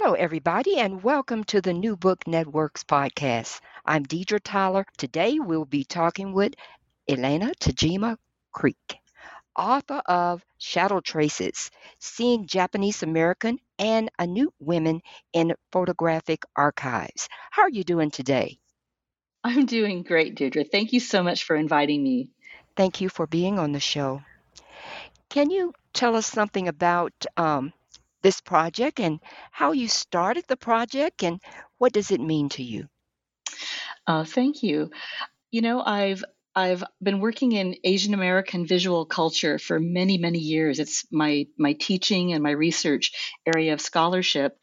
[0.00, 3.60] Hello, everybody, and welcome to the New Book Networks podcast.
[3.84, 4.86] I'm Deidre Tyler.
[4.96, 6.54] Today we'll be talking with
[7.08, 8.16] Elena Tajima
[8.52, 8.76] Creef,
[9.56, 15.00] author of Shadow Traces Seeing Japanese American and Ainu Women
[15.32, 17.28] in Photographic Archives.
[17.50, 18.60] How are you doing today?
[19.42, 20.70] I'm doing great, Deidre.
[20.70, 22.30] Thank you so much for inviting me.
[22.76, 24.22] Thank you for being on the show.
[25.28, 27.72] Can you tell us something about um,
[28.22, 31.40] this project and how you started the project and
[31.78, 32.88] what does it mean to you?
[34.06, 34.90] Uh, thank you.
[35.50, 40.80] You know, I've I've been working in Asian American visual culture for many, many years.
[40.80, 43.12] It's my my teaching and my research
[43.46, 44.58] area of scholarship,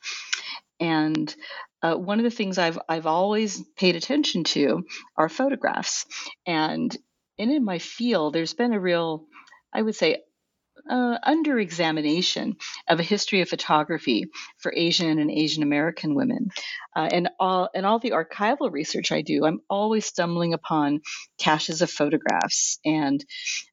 [0.79, 1.33] and
[1.81, 4.83] uh, one of the things I've I've always paid attention to
[5.15, 6.05] are photographs,
[6.45, 6.95] and
[7.37, 9.25] in my field, there's been a real,
[9.73, 10.23] I would say,
[10.89, 12.55] uh, under examination
[12.87, 14.25] of a history of photography
[14.57, 16.49] for Asian and Asian American women.
[16.95, 21.01] Uh, and all and all the archival research I do, I'm always stumbling upon
[21.39, 23.23] caches of photographs, and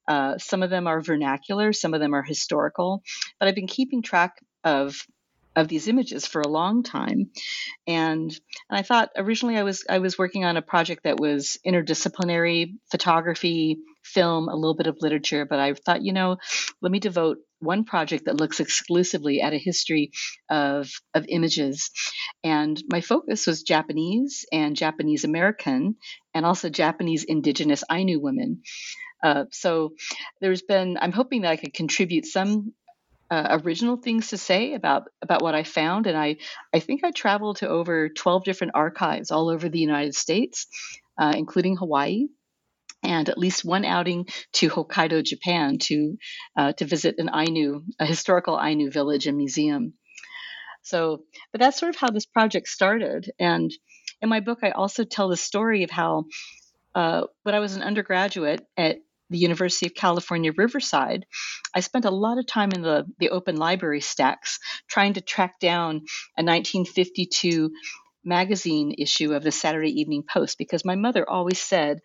[0.09, 3.03] uh, some of them are vernacular, some of them are historical.
[3.39, 4.97] But I've been keeping track of
[5.55, 7.31] of these images for a long time
[7.87, 8.41] and, and
[8.71, 13.79] i thought originally i was i was working on a project that was interdisciplinary photography
[14.03, 16.37] film, a little bit of literature, but I thought, you know,
[16.81, 20.11] let me devote one project that looks exclusively at a history
[20.51, 21.91] of, of images.
[22.43, 25.97] And my focus was Japanese and Japanese American,
[26.35, 28.63] and also Japanese indigenous Ainu women.
[29.23, 29.93] Uh, so
[30.41, 32.73] there's been, I'm hoping that I could contribute some
[33.31, 36.37] uh, original things to say about about what I found, and I
[36.75, 40.67] I think I traveled to over 12 different archives all over the United States,
[41.17, 42.27] uh, including Hawaii
[43.03, 46.17] and at least one outing to Hokkaido, Japan, to
[46.57, 49.95] uh, to visit an Ainu, a historical Ainu village and museum.
[50.83, 53.31] So, but that's sort of how this project started.
[53.39, 53.73] And
[54.21, 56.25] in my book, I also tell the story of how,
[56.95, 58.99] uh, when I was an undergraduate at
[59.31, 61.25] the University of California, Riverside,
[61.75, 64.59] I spent a lot of time in the, the open library stacks
[64.89, 66.03] trying to track down
[66.37, 67.71] a 1952
[68.25, 72.01] magazine issue of the Saturday Evening Post because my mother always said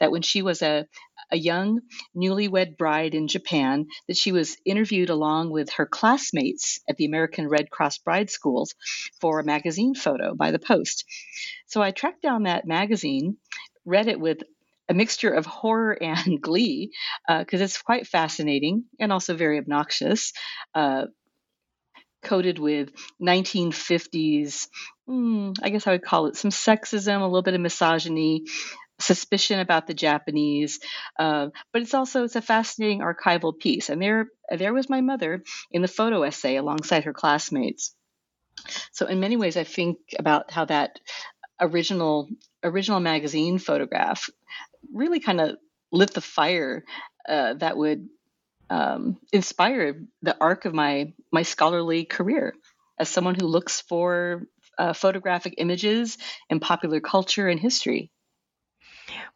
[0.00, 0.86] that when she was a
[1.30, 1.80] a young
[2.16, 7.48] newlywed bride in Japan that she was interviewed along with her classmates at the American
[7.48, 8.74] Red Cross Bride Schools
[9.20, 11.04] for a magazine photo by the Post.
[11.66, 13.36] So I tracked down that magazine,
[13.84, 14.38] read it with
[14.88, 16.92] a mixture of horror and glee
[17.28, 20.32] because uh, it's quite fascinating and also very obnoxious.
[20.74, 21.06] Uh,
[22.20, 22.90] coated with
[23.22, 24.66] 1950s,
[25.08, 28.44] hmm, I guess I would call it some sexism, a little bit of misogyny,
[29.00, 30.80] suspicion about the Japanese,
[31.18, 33.88] uh, but it's also it's a fascinating archival piece.
[33.88, 37.94] And there there was my mother in the photo essay alongside her classmates.
[38.92, 41.00] So in many ways, I think about how that
[41.60, 42.28] original
[42.62, 44.28] original magazine photograph
[44.92, 45.56] really kind of
[45.90, 46.84] lit the fire
[47.28, 48.08] uh, that would
[48.70, 52.54] um, inspired the arc of my my scholarly career
[52.98, 54.42] as someone who looks for
[54.78, 58.10] uh, photographic images in popular culture and history.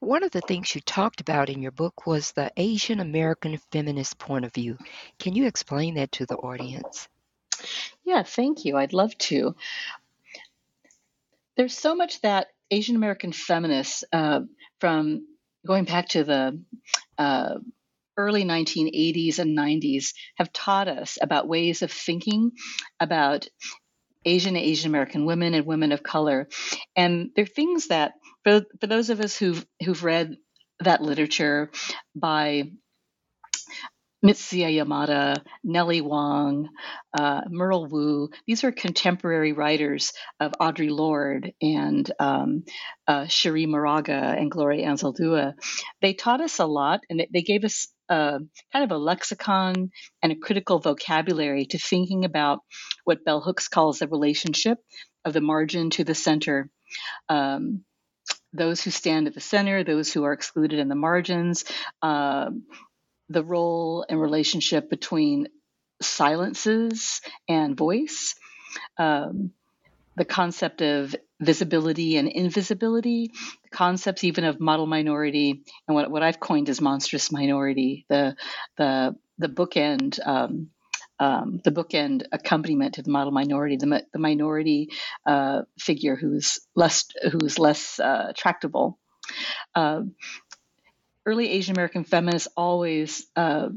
[0.01, 4.19] One of the things you talked about in your book was the Asian American feminist
[4.19, 4.77] point of view.
[5.19, 7.09] Can you explain that to the audience?
[8.05, 8.77] Yeah, thank you.
[8.77, 9.55] I'd love to.
[11.57, 14.41] There's so much that Asian American feminists, uh,
[14.81, 15.27] from
[15.67, 16.61] going back to the
[17.19, 17.55] uh,
[18.17, 22.53] early 1980s and 90s have taught us about ways of thinking
[23.01, 23.47] about
[24.25, 26.49] Asian Asian American women and women of color.
[26.97, 28.13] And they're things that
[28.45, 30.37] for, for those of us who've who've read
[30.81, 31.71] that literature
[32.15, 32.65] by
[34.25, 36.69] Mitsuye Yamada, Nellie Wong,
[37.19, 38.31] uh, Merle Woo.
[38.47, 42.65] These are contemporary writers of Audre Lorde and um,
[43.09, 45.55] uh, Moraga and Gloria Anzaldúa.
[46.03, 48.41] They taught us a lot and they gave us a,
[48.73, 49.91] kind of a lexicon
[50.23, 52.61] and a critical vocabulary to thinking about
[53.05, 54.79] what Bell Hooks calls the relationship
[55.25, 56.69] of the margin to the center.
[57.29, 57.85] Um,
[58.53, 61.65] those who stand at the center, those who are excluded in the margins,
[62.03, 62.51] uh,
[63.31, 65.49] the role and relationship between
[66.03, 68.35] silences and voice,
[68.99, 69.53] um,
[70.17, 73.31] the concept of visibility and invisibility,
[73.73, 78.37] concepts even of model minority, and what, what I've coined as monstrous minority, the
[78.77, 80.19] the the bookend.
[80.27, 80.71] Um,
[81.21, 84.89] um, the bookend accompaniment to the model minority, the, the minority
[85.25, 88.99] uh, figure who's less who's less uh, tractable.
[89.73, 90.01] Uh,
[91.25, 93.69] early Asian American feminists always uh,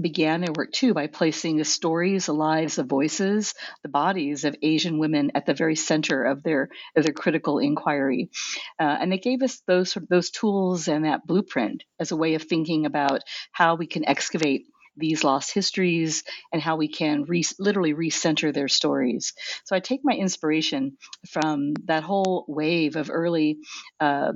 [0.00, 4.56] began their work too by placing the stories, the lives, the voices, the bodies of
[4.62, 8.30] Asian women at the very center of their of their critical inquiry,
[8.78, 12.42] uh, and they gave us those those tools and that blueprint as a way of
[12.42, 14.66] thinking about how we can excavate
[14.96, 19.32] these lost histories and how we can re- literally recenter their stories.
[19.64, 20.98] So I take my inspiration
[21.28, 23.58] from that whole wave of early
[23.98, 24.32] uh,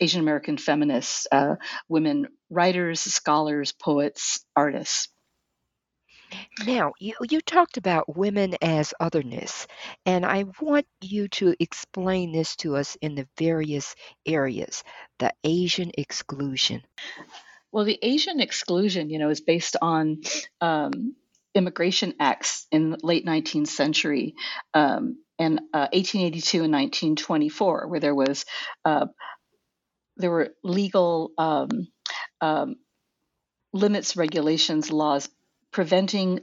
[0.00, 1.56] Asian American feminists, uh,
[1.88, 5.08] women writers, scholars, poets, artists.
[6.66, 9.66] Now, you, you talked about women as otherness,
[10.04, 13.94] and I want you to explain this to us in the various
[14.26, 14.84] areas.
[15.18, 16.82] The Asian exclusion.
[17.72, 20.22] Well, the Asian exclusion, you know, is based on
[20.60, 21.14] um,
[21.54, 24.34] immigration acts in the late 19th century.
[24.74, 28.44] Um, in uh, 1882 and 1924, where there was
[28.84, 29.06] uh,
[30.16, 31.86] there were legal um,
[32.40, 32.76] um,
[33.72, 35.28] limits, regulations, laws
[35.72, 36.40] preventing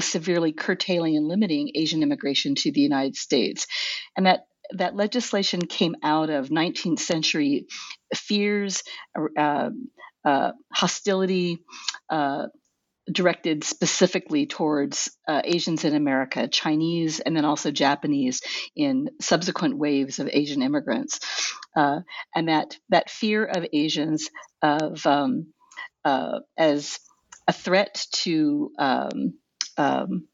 [0.00, 3.66] severely curtailing and limiting Asian immigration to the United States,
[4.16, 7.66] and that that legislation came out of 19th century
[8.14, 8.82] fears,
[9.36, 9.70] uh,
[10.24, 11.58] uh, hostility.
[12.08, 12.46] Uh,
[13.10, 18.40] directed specifically towards uh, Asians in America, Chinese, and then also Japanese
[18.74, 21.20] in subsequent waves of Asian immigrants,
[21.76, 22.00] uh,
[22.34, 24.30] and that that fear of Asians
[24.62, 25.52] of um,
[26.04, 26.98] uh, as
[27.46, 29.34] a threat to um,
[29.76, 30.28] um,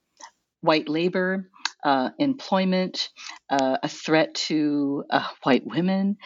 [0.60, 1.50] white labor.
[1.82, 3.08] Uh, employment,
[3.48, 6.18] uh, a threat to uh, white women,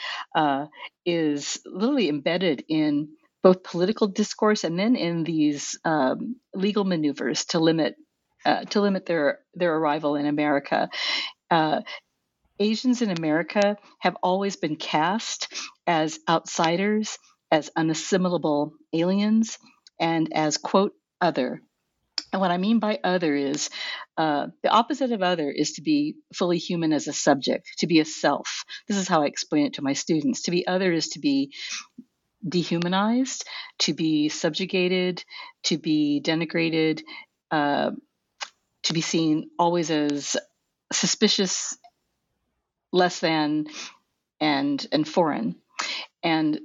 [1.06, 3.10] is literally embedded in
[3.44, 7.94] both political discourse and then in these um, legal maneuvers to limit
[8.46, 10.88] uh, to limit their their arrival in America.
[11.50, 11.82] Uh,
[12.58, 15.52] Asians in America have always been cast
[15.86, 17.18] as outsiders,
[17.50, 19.58] as unassimilable aliens,
[20.00, 21.60] and as quote other.
[22.32, 23.70] And what I mean by other is
[24.16, 28.00] uh, the opposite of other is to be fully human as a subject, to be
[28.00, 28.64] a self.
[28.88, 30.42] This is how I explain it to my students.
[30.42, 31.52] To be other is to be
[32.48, 33.44] dehumanized,
[33.80, 35.24] to be subjugated,
[35.64, 37.02] to be denigrated,
[37.50, 37.92] uh,
[38.84, 40.36] to be seen always as
[40.92, 41.78] suspicious,
[42.92, 43.66] less than,
[44.40, 45.56] and and foreign,
[46.22, 46.60] and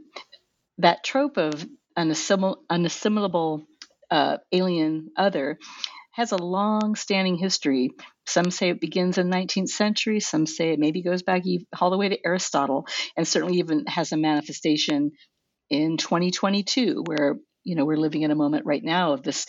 [0.79, 1.65] that trope of
[1.97, 3.65] an assimil- unassimilable
[4.11, 5.59] uh, alien other
[6.13, 7.91] has a long-standing history.
[8.27, 10.19] Some say it begins in the 19th century.
[10.19, 11.43] Some say it maybe goes back
[11.79, 12.87] all the way to Aristotle,
[13.17, 15.11] and certainly even has a manifestation
[15.69, 19.45] in 2022, where you know we're living in a moment right now of this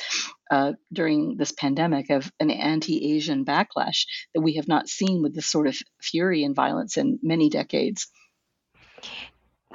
[0.50, 5.46] uh, during this pandemic of an anti-Asian backlash that we have not seen with this
[5.46, 8.08] sort of fury and violence in many decades.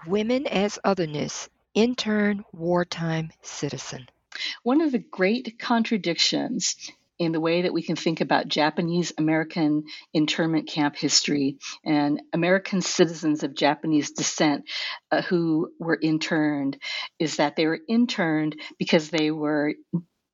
[0.05, 4.07] Women as otherness, intern, wartime citizen.
[4.63, 6.75] One of the great contradictions
[7.17, 12.81] in the way that we can think about Japanese American internment camp history and American
[12.81, 14.65] citizens of Japanese descent
[15.11, 16.77] uh, who were interned
[17.19, 19.73] is that they were interned because they were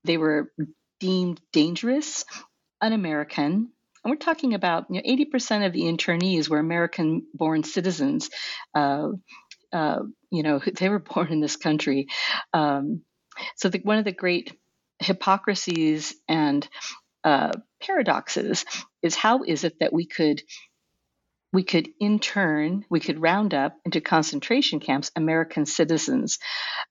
[0.03, 0.51] they were
[1.00, 2.25] deemed dangerous,
[2.79, 3.71] un-American.
[4.03, 8.29] And we're talking about you know, 80% of the internees were American-born citizens.
[8.73, 9.09] Uh,
[9.71, 10.00] uh,
[10.31, 12.07] you know, they were born in this country.
[12.53, 13.03] Um,
[13.55, 14.57] so the, one of the great
[15.01, 16.67] hypocrisies and
[17.24, 18.65] uh, paradoxes
[19.01, 20.41] is how is it that we could
[21.53, 26.39] we could intern we could round up into concentration camps american citizens.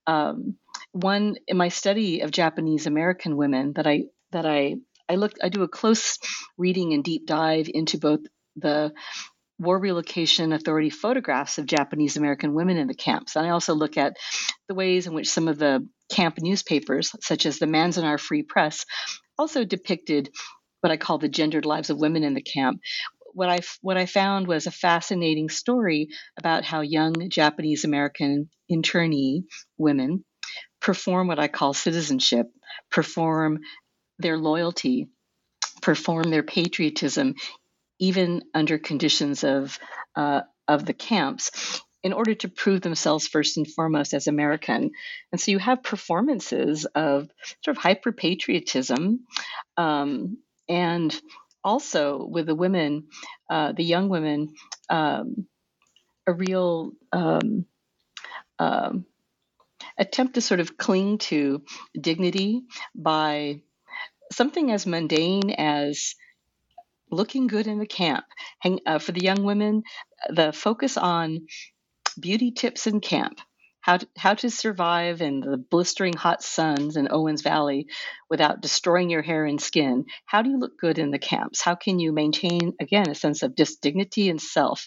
[0.07, 0.57] Um,
[0.93, 4.75] one in my study of japanese american women that i that i
[5.09, 6.19] i look i do a close
[6.59, 8.21] reading and deep dive into both
[8.57, 8.93] the
[9.61, 13.37] War Relocation Authority photographs of Japanese American women in the camps.
[13.37, 14.17] And I also look at
[14.69, 18.87] the ways in which some of the camp newspapers, such as the Manzanar Free Press,
[19.38, 20.31] also depicted
[20.81, 22.81] what I call the gendered lives of women in the camp.
[23.35, 29.43] What I what I found was a fascinating story about how young Japanese American internee
[29.76, 30.25] women
[30.81, 32.47] perform what I call citizenship,
[32.90, 33.59] perform
[34.19, 35.09] their loyalty,
[35.83, 37.35] perform their patriotism
[38.00, 39.78] even under conditions of
[40.16, 44.90] uh, of the camps in order to prove themselves first and foremost as American.
[45.30, 47.28] And so you have performances of
[47.62, 49.26] sort of hyper patriotism
[49.76, 50.38] um,
[50.69, 51.14] and
[51.62, 53.09] also with the women,
[53.50, 54.54] uh, the young women,
[54.88, 55.47] um,
[56.26, 57.66] a real um,
[58.59, 59.04] um
[59.99, 61.62] attempt to sort of cling to
[61.99, 62.62] dignity
[62.95, 63.61] by
[64.33, 66.14] something as mundane as
[67.11, 68.25] looking good in the camp.
[68.61, 69.83] Hang, uh, for the young women,
[70.29, 71.47] the focus on
[72.19, 73.40] beauty tips in camp.
[73.83, 77.87] How to, how to survive in the blistering hot suns in Owens Valley
[78.29, 80.05] without destroying your hair and skin.
[80.26, 81.62] How do you look good in the camps?
[81.62, 84.87] How can you maintain, again, a sense of dignity and self?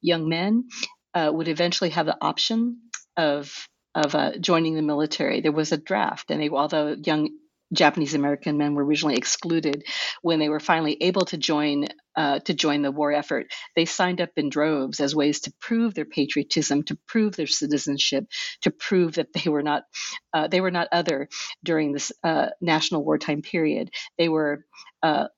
[0.00, 0.68] Young men
[1.12, 2.78] uh, would eventually have the option
[3.16, 5.40] of of uh, joining the military.
[5.40, 7.28] There was a draft, and they, although young
[7.72, 9.84] Japanese American men were originally excluded
[10.22, 11.86] when they were finally able to join
[12.16, 13.46] uh, to join the war effort.
[13.76, 18.24] They signed up in droves as ways to prove their patriotism, to prove their citizenship,
[18.62, 19.84] to prove that they were not
[20.32, 21.28] uh, they were not other
[21.64, 23.90] during this uh, national wartime period.
[24.18, 24.64] They were
[25.02, 25.28] uh,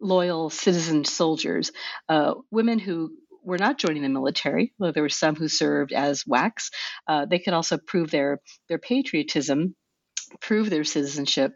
[0.00, 1.72] loyal citizen soldiers,
[2.08, 3.10] uh, women who
[3.42, 6.70] were not joining the military, though there were some who served as WACs.
[7.06, 9.74] Uh, they could also prove their their patriotism
[10.40, 11.52] prove their citizenship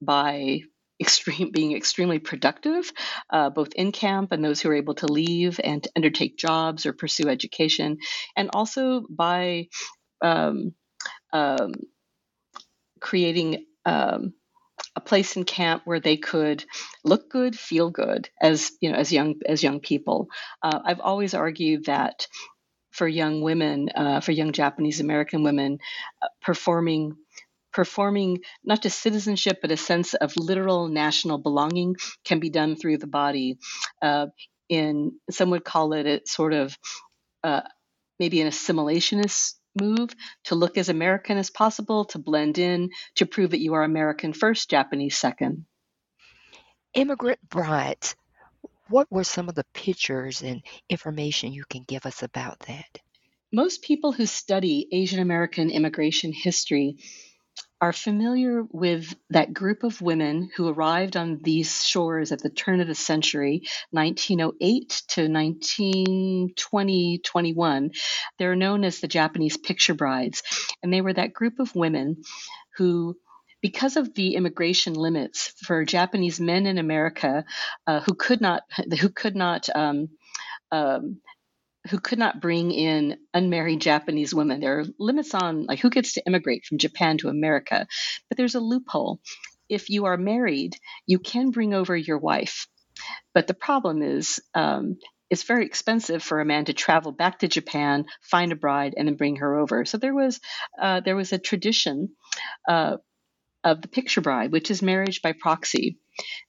[0.00, 0.60] by
[1.00, 2.92] extreme being extremely productive,
[3.30, 6.86] uh, both in camp and those who are able to leave and to undertake jobs
[6.86, 7.98] or pursue education,
[8.36, 9.66] and also by
[10.22, 10.74] um,
[11.32, 11.72] um,
[13.00, 14.34] creating um,
[14.96, 16.64] a place in camp where they could
[17.04, 20.28] look good, feel good as you know as young as young people.
[20.62, 22.26] Uh, I've always argued that
[22.90, 25.78] for young women, uh, for young Japanese American women,
[26.22, 27.16] uh, performing
[27.72, 32.98] performing not just citizenship, but a sense of literal national belonging can be done through
[32.98, 33.58] the body.
[34.02, 34.26] Uh,
[34.68, 36.76] in some would call it a sort of
[37.42, 37.62] uh,
[38.18, 40.10] maybe an assimilationist move
[40.44, 44.32] to look as American as possible, to blend in, to prove that you are American
[44.32, 45.64] first, Japanese second.
[46.94, 48.16] Immigrant brides.
[48.88, 52.98] What were some of the pictures and information you can give us about that?
[53.52, 56.96] Most people who study Asian American immigration history
[57.80, 62.80] are familiar with that group of women who arrived on these shores at the turn
[62.80, 67.90] of the century, 1908 to 1920, 21.
[68.38, 70.42] They're known as the Japanese picture brides.
[70.82, 72.22] And they were that group of women
[72.76, 73.16] who
[73.62, 77.44] because of the immigration limits for Japanese men in America
[77.86, 78.62] uh, who could not
[79.00, 80.08] who could not um,
[80.72, 81.20] um,
[81.88, 84.60] who could not bring in unmarried Japanese women.
[84.60, 87.86] There are limits on like who gets to immigrate from Japan to America,
[88.28, 89.20] but there's a loophole.
[89.68, 92.66] If you are married, you can bring over your wife,
[93.34, 94.98] but the problem is um,
[95.30, 99.06] it's very expensive for a man to travel back to Japan, find a bride, and
[99.06, 99.84] then bring her over.
[99.84, 100.40] So there was
[100.80, 102.10] uh, there was a tradition
[102.68, 102.96] uh,
[103.62, 105.98] of the picture bride, which is marriage by proxy.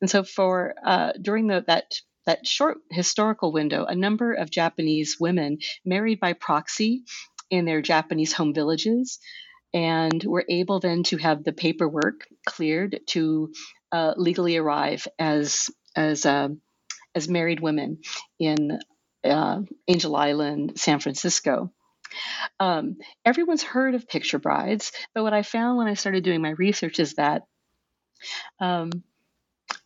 [0.02, 1.94] And so for uh, during the, that
[2.26, 7.04] that short historical window, a number of Japanese women married by proxy
[7.50, 9.20] in their Japanese home villages
[9.74, 13.54] and were able then to have the paperwork cleared to
[13.92, 16.50] uh, legally arrive as as uh,
[17.16, 18.00] as married women
[18.40, 18.80] in
[19.24, 21.72] uh, Angel Island, San Francisco.
[22.60, 26.52] Um, everyone's heard of picture brides, but what I found when I started doing my
[26.52, 27.44] research is that
[28.60, 28.92] um,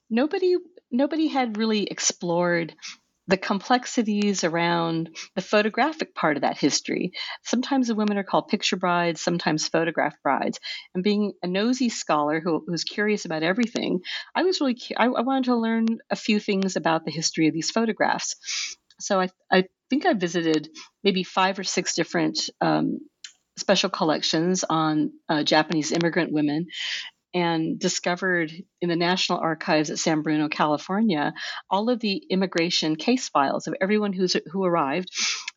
[0.09, 0.55] nobody
[0.91, 2.75] nobody had really explored
[3.27, 7.11] the complexities around the photographic part of that history.
[7.43, 10.59] Sometimes the women are called picture brides, sometimes photograph brides.
[10.93, 14.01] And being a nosy scholar who was curious about everything,
[14.35, 17.53] I was really I, I wanted to learn a few things about the history of
[17.53, 18.35] these photographs.
[18.99, 20.69] So I, I think I visited
[21.03, 22.99] maybe five or six different um,
[23.57, 26.67] special collections on uh, Japanese immigrant women
[27.35, 28.51] and discovered
[28.81, 31.33] in the National Archives at San Bruno, California,
[31.69, 35.09] all of the immigration case files of everyone who's who arrived.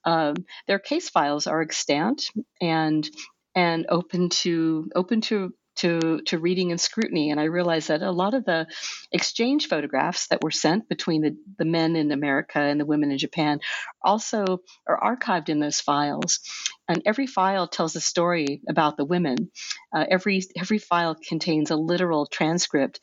[0.04, 0.34] Um,
[0.66, 2.30] their case files are extant
[2.60, 3.08] and
[3.54, 8.10] and open to open to to to reading and scrutiny, and I realized that a
[8.10, 8.66] lot of the
[9.12, 13.18] exchange photographs that were sent between the, the men in America and the women in
[13.18, 13.60] Japan
[14.02, 16.40] also are archived in those files.
[16.88, 19.50] And every file tells a story about the women.
[19.94, 23.00] Uh, every every file contains a literal transcript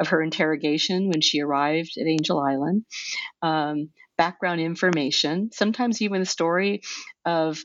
[0.00, 2.84] of her interrogation when she arrived at Angel Island.
[3.42, 6.82] Um, background information, sometimes even the story
[7.24, 7.64] of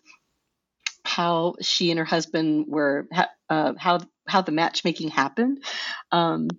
[1.09, 3.07] how she and her husband were,
[3.49, 5.63] uh, how how the matchmaking happened.
[6.11, 6.49] Um,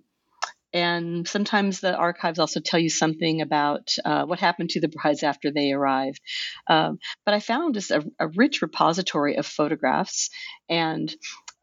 [0.73, 5.23] and sometimes the archives also tell you something about uh, what happened to the brides
[5.23, 6.21] after they arrived.
[6.67, 10.29] Um, but I found just a, a, rich repository of photographs
[10.69, 11.13] and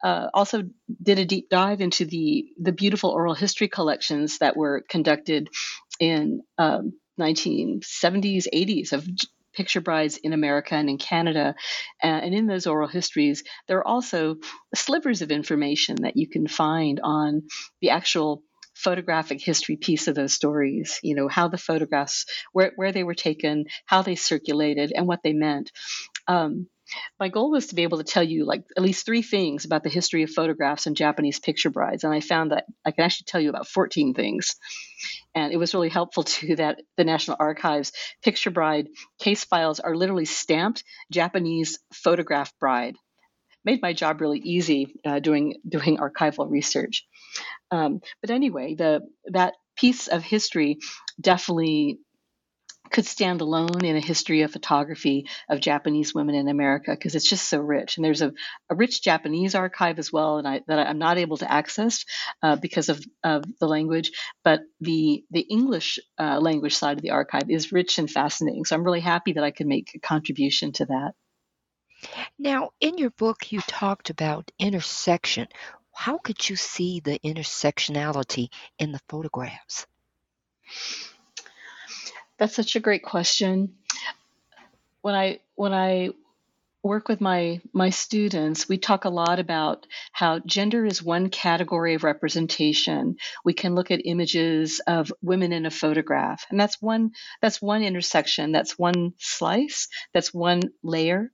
[0.03, 0.63] uh, also
[1.01, 5.49] did a deep dive into the, the beautiful oral history collections that were conducted
[5.99, 9.07] in um, 1970s, 80s of
[9.53, 11.55] picture brides in America and in Canada.
[12.03, 14.35] Uh, and in those oral histories, there are also
[14.75, 17.43] slivers of information that you can find on
[17.81, 18.43] the actual
[18.75, 23.15] photographic history piece of those stories you know how the photographs where, where they were
[23.15, 25.69] taken how they circulated and what they meant
[26.29, 26.67] um,
[27.19, 29.83] my goal was to be able to tell you like at least three things about
[29.83, 33.25] the history of photographs and Japanese picture brides, and I found that I can actually
[33.27, 34.55] tell you about 14 things.
[35.35, 37.91] And it was really helpful to that the National Archives
[38.23, 38.87] picture bride
[39.19, 42.95] case files are literally stamped Japanese photograph bride.
[43.65, 47.05] Made my job really easy uh, doing doing archival research.
[47.71, 50.77] Um, but anyway, the that piece of history
[51.19, 51.99] definitely
[52.91, 57.29] could stand alone in a history of photography of Japanese women in America because it's
[57.29, 57.97] just so rich.
[57.97, 58.33] And there's a,
[58.69, 62.05] a rich Japanese archive as well, and I, that I'm not able to access
[62.41, 64.11] uh, because of, of the language.
[64.43, 68.65] But the the English uh, language side of the archive is rich and fascinating.
[68.65, 71.13] So I'm really happy that I could make a contribution to that.
[72.37, 75.47] Now, in your book, you talked about intersection.
[75.93, 79.85] How could you see the intersectionality in the photographs?
[82.39, 83.75] That's such a great question.
[85.01, 86.09] When I when I
[86.81, 91.95] work with my my students, we talk a lot about how gender is one category
[91.95, 93.17] of representation.
[93.43, 97.83] We can look at images of women in a photograph, and that's one that's one
[97.83, 101.31] intersection, that's one slice, that's one layer.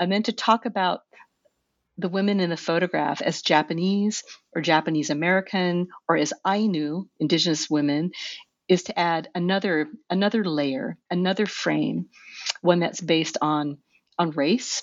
[0.00, 1.02] And then to talk about
[1.98, 4.24] the women in the photograph as Japanese
[4.56, 8.10] or Japanese American or as Ainu, indigenous women,
[8.72, 12.06] is to add another another layer, another frame,
[12.62, 13.78] one that's based on
[14.18, 14.82] on race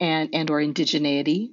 [0.00, 1.50] and and or indigeneity.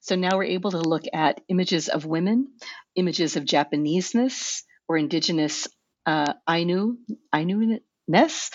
[0.00, 2.52] So now we're able to look at images of women,
[2.94, 5.68] images of Japaneseness or indigenous
[6.06, 6.96] uh, Ainu
[7.34, 8.50] Ainu-ness,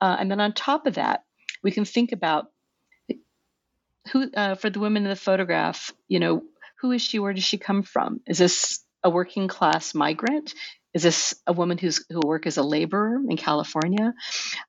[0.00, 1.24] uh, and then on top of that,
[1.62, 2.46] we can think about
[4.12, 5.92] who uh, for the women in the photograph.
[6.08, 6.42] You know,
[6.80, 7.18] who is she?
[7.18, 8.20] Where does she come from?
[8.26, 10.54] Is this a working class migrant?
[10.94, 14.14] Is this a woman who's who work as a laborer in California?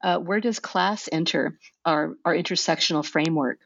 [0.03, 3.59] Uh, where does class enter our, our intersectional framework?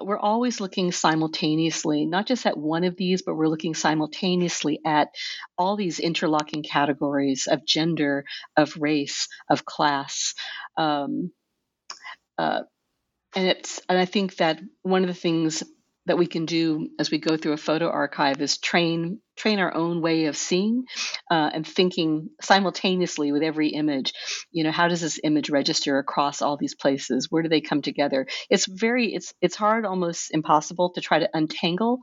[0.00, 5.08] We're always looking simultaneously, not just at one of these, but we're looking simultaneously at
[5.56, 8.24] all these interlocking categories of gender,
[8.56, 10.34] of race, of class.
[10.76, 11.32] Um,
[12.36, 12.60] uh,
[13.34, 15.64] and it's and I think that one of the things
[16.08, 19.72] that we can do as we go through a photo archive is train train our
[19.72, 20.84] own way of seeing
[21.30, 24.12] uh, and thinking simultaneously with every image.
[24.50, 27.28] You know how does this image register across all these places?
[27.30, 28.26] Where do they come together?
[28.50, 32.00] It's very it's it's hard almost impossible to try to untangle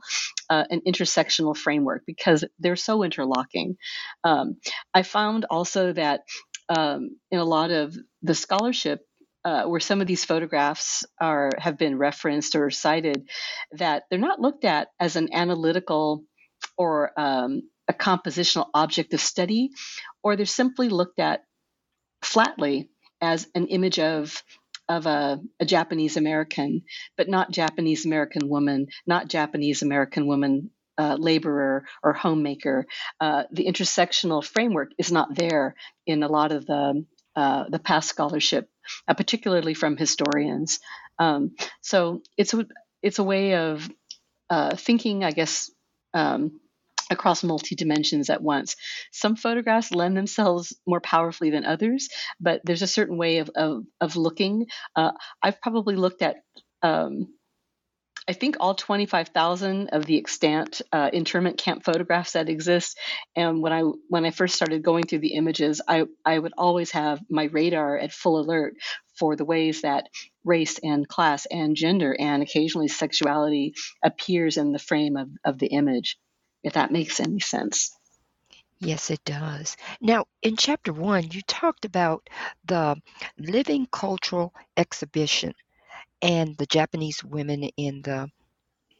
[0.48, 3.76] uh, an intersectional framework because they're so interlocking.
[4.24, 4.56] Um,
[4.94, 6.20] i found also that
[6.68, 9.00] um, in a lot of the scholarship
[9.46, 13.28] uh, where some of these photographs are have been referenced or cited,
[13.72, 16.24] that they're not looked at as an analytical
[16.76, 19.70] or um, a compositional object of study,
[20.24, 21.44] or they're simply looked at
[22.22, 24.42] flatly as an image of
[24.88, 26.82] of a, a Japanese American,
[27.16, 32.84] but not Japanese American woman, not Japanese American woman uh, laborer or homemaker.
[33.20, 37.04] Uh, the intersectional framework is not there in a lot of the
[37.36, 38.68] uh, the past scholarship,
[39.08, 40.80] uh, particularly from historians.
[41.18, 42.66] Um, so it's a,
[43.02, 43.88] it's a way of
[44.50, 45.70] uh, thinking, I guess,
[46.14, 46.60] um,
[47.10, 48.76] across multi dimensions at once.
[49.12, 52.08] Some photographs lend themselves more powerfully than others,
[52.40, 54.66] but there's a certain way of of, of looking.
[54.94, 56.36] Uh, I've probably looked at
[56.82, 57.34] um,
[58.28, 62.98] I think all 25,000 of the extant uh, internment camp photographs that exist.
[63.36, 66.90] And when I when I first started going through the images, I I would always
[66.90, 68.74] have my radar at full alert
[69.16, 70.08] for the ways that
[70.44, 75.68] race and class and gender and occasionally sexuality appears in the frame of, of the
[75.68, 76.18] image,
[76.62, 77.96] if that makes any sense.
[78.78, 79.76] Yes, it does.
[80.00, 82.28] Now, in chapter one, you talked about
[82.66, 83.00] the
[83.38, 85.54] living cultural exhibition
[86.26, 88.28] and the Japanese women in the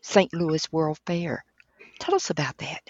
[0.00, 0.32] St.
[0.32, 1.44] Louis World Fair.
[1.98, 2.82] Tell us about that.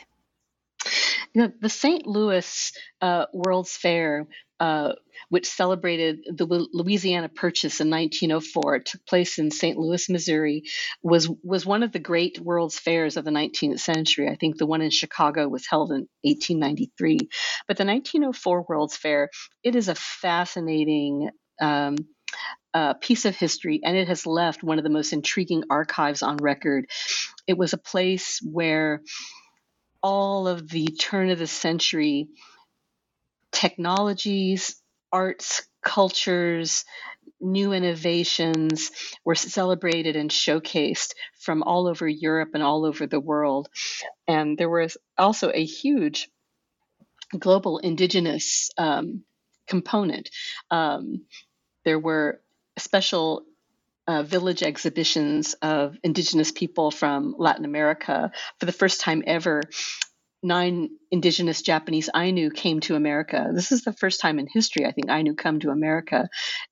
[1.32, 2.06] You know, the St.
[2.06, 4.26] Louis uh, World's Fair,
[4.60, 4.92] uh,
[5.30, 9.78] which celebrated the Louisiana Purchase in 1904, it took place in St.
[9.78, 10.64] Louis, Missouri,
[11.02, 14.28] was was one of the great World's Fairs of the 19th century.
[14.28, 17.18] I think the one in Chicago was held in 1893,
[17.66, 19.30] but the 1904 World's Fair,
[19.64, 21.30] it is a fascinating.
[21.58, 21.96] Um,
[22.76, 26.36] uh, piece of history, and it has left one of the most intriguing archives on
[26.36, 26.90] record.
[27.46, 29.00] It was a place where
[30.02, 32.28] all of the turn of the century
[33.50, 34.76] technologies,
[35.10, 36.84] arts, cultures,
[37.40, 38.90] new innovations
[39.24, 43.70] were celebrated and showcased from all over Europe and all over the world.
[44.28, 46.28] And there was also a huge
[47.38, 49.24] global indigenous um,
[49.66, 50.28] component.
[50.70, 51.24] Um,
[51.86, 52.42] there were
[52.78, 53.42] special
[54.06, 58.30] uh, village exhibitions of indigenous people from Latin America.
[58.60, 59.62] For the first time ever,
[60.42, 63.50] nine indigenous Japanese Ainu came to America.
[63.52, 66.28] This is the first time in history, I think, Ainu come to America.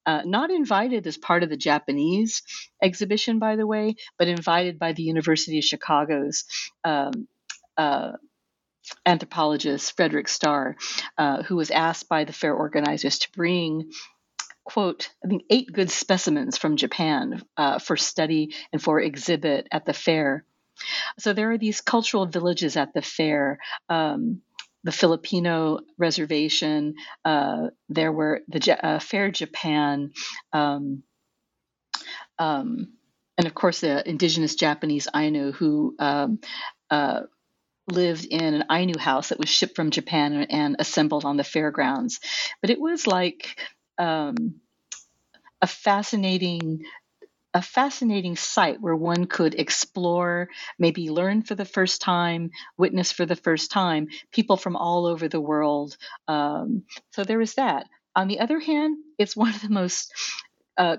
[0.06, 2.42] Uh, not invited as part of the Japanese
[2.82, 6.44] exhibition, by the way, but invited by the University of Chicago's.
[6.84, 7.26] Um,
[7.76, 8.12] uh,
[9.06, 10.76] anthropologist Frederick Starr,
[11.16, 13.90] uh, who was asked by the fair organizers to bring
[14.64, 19.84] quote, I think eight good specimens from Japan uh, for study and for exhibit at
[19.84, 20.44] the fair.
[21.18, 23.58] So there are these cultural villages at the fair.
[23.88, 24.42] Um,
[24.84, 26.94] the Filipino reservation.
[27.24, 30.12] Uh, there were the uh, Fair Japan,
[30.52, 31.02] um,
[32.38, 32.92] um,
[33.38, 36.38] and of course the indigenous Japanese Ainu who um,
[36.90, 37.22] uh,
[37.90, 42.20] lived in an Ainu house that was shipped from Japan and assembled on the fairgrounds.
[42.60, 43.58] But it was like
[43.98, 44.60] um,
[45.60, 46.84] a fascinating
[47.54, 53.26] a fascinating site where one could explore, maybe learn for the first time, witness for
[53.26, 55.96] the first time, people from all over the world.
[56.26, 57.86] Um, so there is that.
[58.16, 60.12] On the other hand, it's one of the most
[60.76, 60.96] uh,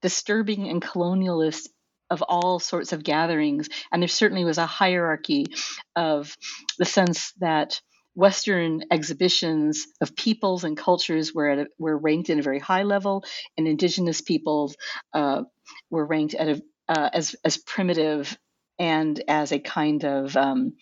[0.00, 1.68] disturbing and colonialist
[2.10, 3.68] of all sorts of gatherings.
[3.92, 5.46] And there certainly was a hierarchy
[5.94, 6.34] of
[6.78, 7.82] the sense that
[8.18, 12.82] Western exhibitions of peoples and cultures were at a, were ranked in a very high
[12.82, 13.24] level,
[13.56, 14.76] and Indigenous peoples
[15.14, 15.42] uh,
[15.88, 18.36] were ranked at a, uh, as as primitive
[18.76, 20.72] and as a kind of um,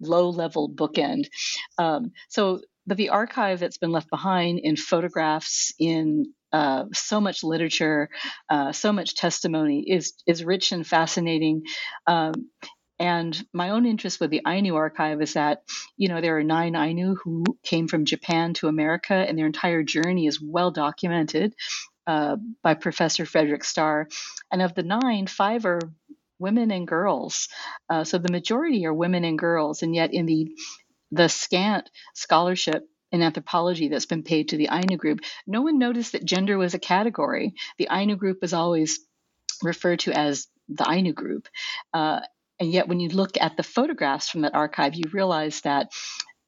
[0.00, 1.26] low level bookend.
[1.76, 7.44] Um, so, but the archive that's been left behind in photographs, in uh, so much
[7.44, 8.08] literature,
[8.48, 11.64] uh, so much testimony is is rich and fascinating.
[12.06, 12.32] Um,
[12.98, 15.62] and my own interest with the Ainu archive is that,
[15.96, 19.82] you know, there are nine Ainu who came from Japan to America, and their entire
[19.82, 21.54] journey is well documented
[22.06, 24.08] uh, by Professor Frederick Starr.
[24.50, 25.80] And of the nine, five are
[26.38, 27.48] women and girls.
[27.88, 30.48] Uh, so the majority are women and girls, and yet in the
[31.10, 36.12] the scant scholarship in anthropology that's been paid to the Ainu group, no one noticed
[36.12, 37.54] that gender was a category.
[37.78, 39.00] The Ainu group is always
[39.62, 41.48] referred to as the Ainu group.
[41.94, 42.20] Uh,
[42.60, 45.92] and yet, when you look at the photographs from that archive, you realize that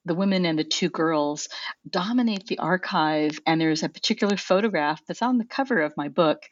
[0.04, 1.48] the women and the two girls
[1.88, 3.38] dominate the archive.
[3.46, 6.42] And there's a particular photograph that's on the cover of my book,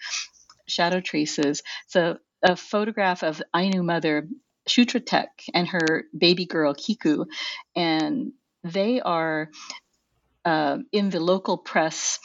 [0.68, 1.62] Shadow Traces.
[1.87, 4.29] It's a, a photograph of Ainu mother
[4.68, 7.25] Shutratek and her baby girl Kiku.
[7.75, 8.33] And
[8.64, 9.51] they are
[10.44, 12.21] uh, in the local press.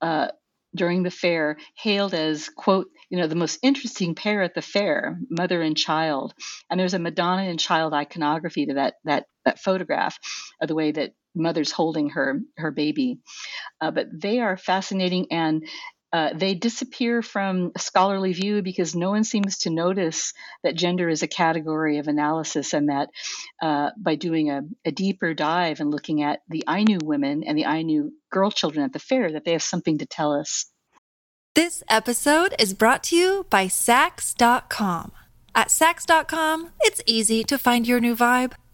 [0.00, 0.28] Uh,
[0.74, 5.18] during the fair hailed as quote you know the most interesting pair at the fair
[5.28, 6.32] mother and child.
[6.70, 10.18] And there's a madonna and child iconography to that that that photograph
[10.60, 13.18] of the way that mother's holding her her baby.
[13.80, 15.66] Uh, but they are fascinating and
[16.12, 21.22] uh, they disappear from scholarly view because no one seems to notice that gender is
[21.22, 23.08] a category of analysis, and that
[23.62, 27.64] uh, by doing a, a, deeper dive and looking at the Ainu women and the
[27.64, 30.66] Ainu girl children at the fair, that they have something to tell us.
[31.54, 35.12] This episode is brought to you by Saks.com.
[35.54, 38.52] At Saks.com, it's easy to find your new vibe.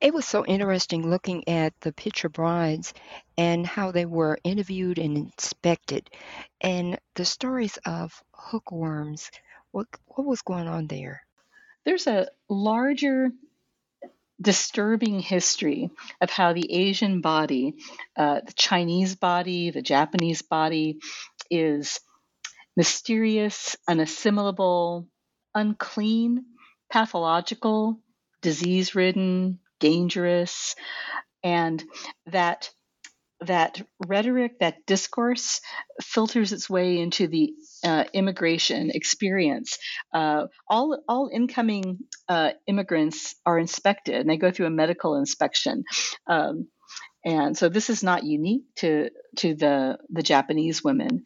[0.00, 2.94] it was so interesting looking at the picture brides
[3.36, 6.08] and how they were interviewed and inspected,
[6.60, 9.30] and the stories of hookworms.
[9.70, 11.22] What what was going on there?
[11.84, 13.30] There's a larger
[14.40, 17.74] disturbing history of how the Asian body,
[18.16, 21.00] uh, the Chinese body, the Japanese body,
[21.50, 22.00] is
[22.76, 25.06] mysterious, unassimilable,
[25.54, 26.44] unclean,
[26.88, 27.98] pathological,
[28.40, 30.74] disease ridden, dangerous,
[31.42, 31.82] and
[32.26, 32.70] that
[33.42, 35.60] that rhetoric, that discourse
[36.02, 37.52] filters its way into the
[37.84, 39.78] uh, immigration experience.
[40.12, 45.84] Uh, all, all incoming uh, immigrants are inspected and they go through a medical inspection.
[46.26, 46.68] Um,
[47.24, 51.24] and so this is not unique to, to the, the Japanese women.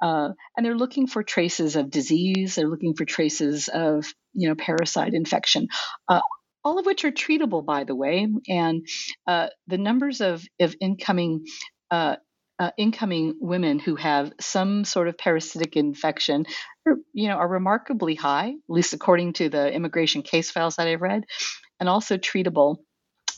[0.00, 4.54] Uh, and they're looking for traces of disease, they're looking for traces of you know,
[4.54, 5.66] parasite infection
[6.08, 6.20] uh,
[6.68, 8.28] all of which are treatable, by the way.
[8.46, 8.86] And
[9.26, 11.46] uh, the numbers of, of incoming
[11.90, 12.16] uh,
[12.58, 16.44] uh, incoming women who have some sort of parasitic infection
[16.86, 20.88] are, you know, are remarkably high, at least according to the immigration case files that
[20.88, 21.22] I've read,
[21.80, 22.78] and also treatable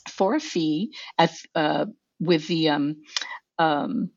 [0.09, 1.85] for a fee at, uh,
[2.19, 2.97] with the um,
[3.59, 4.11] um,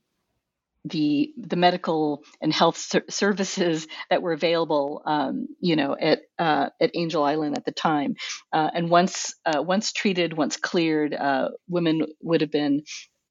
[0.85, 6.69] the the medical and health ser- services that were available, um, you know, at uh,
[6.79, 8.15] at Angel Island at the time.
[8.51, 12.83] Uh, and once uh, once treated, once cleared, uh, women would have been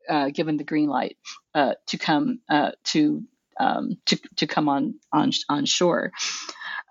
[0.09, 1.17] uh, given the green light
[1.55, 2.41] uh, to come
[2.85, 3.23] to
[3.61, 6.13] um, to to come on on on shore.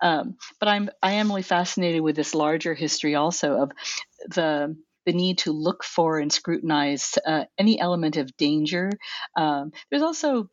[0.00, 3.72] Um, but I'm I am really fascinated with this larger history also of
[4.28, 8.90] the the need to look for and scrutinize uh, any element of danger.
[9.36, 10.48] Um, there's also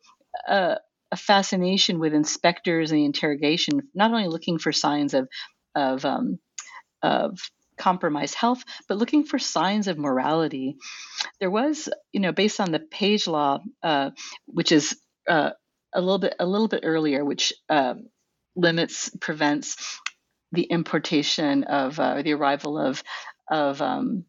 [0.46, 0.76] a,
[1.10, 5.28] a, fascination with inspectors and interrogation, not only looking for signs of
[5.74, 6.38] of um,
[7.02, 7.38] of
[7.78, 10.76] compromised health, but looking for signs of morality.
[11.40, 14.10] There was, you know, based on the Page Law, uh,
[14.46, 14.96] which is
[15.28, 15.50] uh,
[15.94, 18.08] a little bit a little bit earlier, which um,
[18.54, 20.00] limits prevents
[20.52, 23.02] the importation of uh, the arrival of
[23.50, 24.24] of um,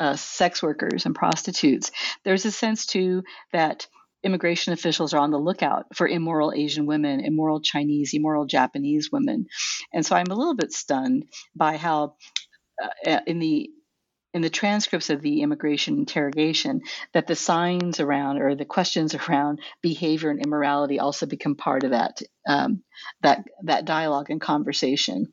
[0.00, 1.90] uh, sex workers and prostitutes.
[2.24, 3.86] There's a sense too that
[4.22, 9.46] immigration officials are on the lookout for immoral Asian women, immoral Chinese, immoral Japanese women,
[9.92, 12.16] and so I'm a little bit stunned by how
[12.82, 13.70] uh, in the
[14.34, 19.60] in the transcripts of the immigration interrogation that the signs around or the questions around
[19.80, 22.82] behavior and immorality also become part of that um,
[23.22, 25.32] that that dialogue and conversation.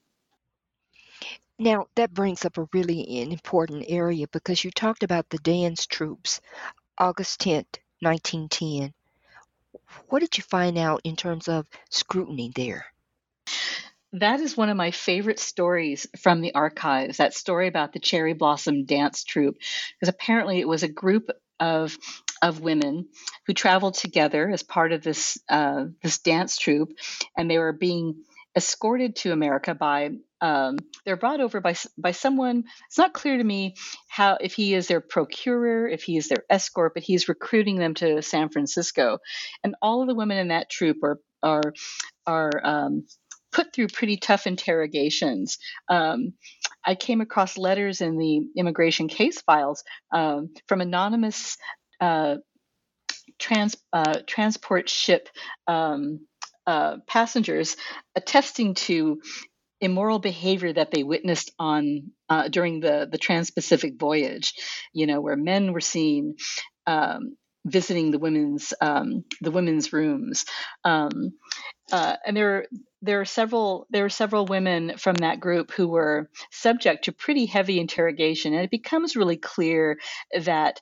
[1.62, 6.42] Now, that brings up a really important area because you talked about the dance troupes,
[6.98, 8.92] August 10th, 1910.
[10.10, 12.88] What did you find out in terms of scrutiny there?
[14.14, 17.18] That is one of my favorite stories from the archives.
[17.18, 19.58] That story about the Cherry Blossom Dance Troupe,
[20.00, 21.96] because apparently it was a group of
[22.42, 23.10] of women
[23.46, 26.94] who traveled together as part of this uh, this dance troupe,
[27.38, 28.24] and they were being
[28.56, 30.10] escorted to America by
[30.42, 32.64] um, they're brought over by by someone.
[32.88, 33.76] It's not clear to me
[34.08, 37.94] how if he is their procurer, if he is their escort, but he's recruiting them
[37.96, 39.20] to San Francisco,
[39.64, 41.74] and all of the women in that troupe are are
[42.26, 43.06] are um,
[43.52, 45.58] put through pretty tough interrogations.
[45.90, 46.34] Um,
[46.84, 51.58] I came across letters in the immigration case files um, from anonymous
[52.00, 52.38] uh,
[53.38, 55.30] trans uh, transport ship.
[55.68, 56.22] Um,
[56.68, 57.76] uh, passengers
[58.16, 59.20] attesting to
[59.82, 64.54] immoral behavior that they witnessed on uh, during the the Trans-Pacific voyage,
[64.94, 66.36] you know, where men were seen
[66.88, 70.46] um, visiting the women's um, the women's rooms,
[70.84, 71.34] um,
[71.92, 72.68] uh, and there
[73.02, 77.46] there are several there are several women from that group who were subject to pretty
[77.46, 79.98] heavy interrogation, and it becomes really clear
[80.40, 80.80] that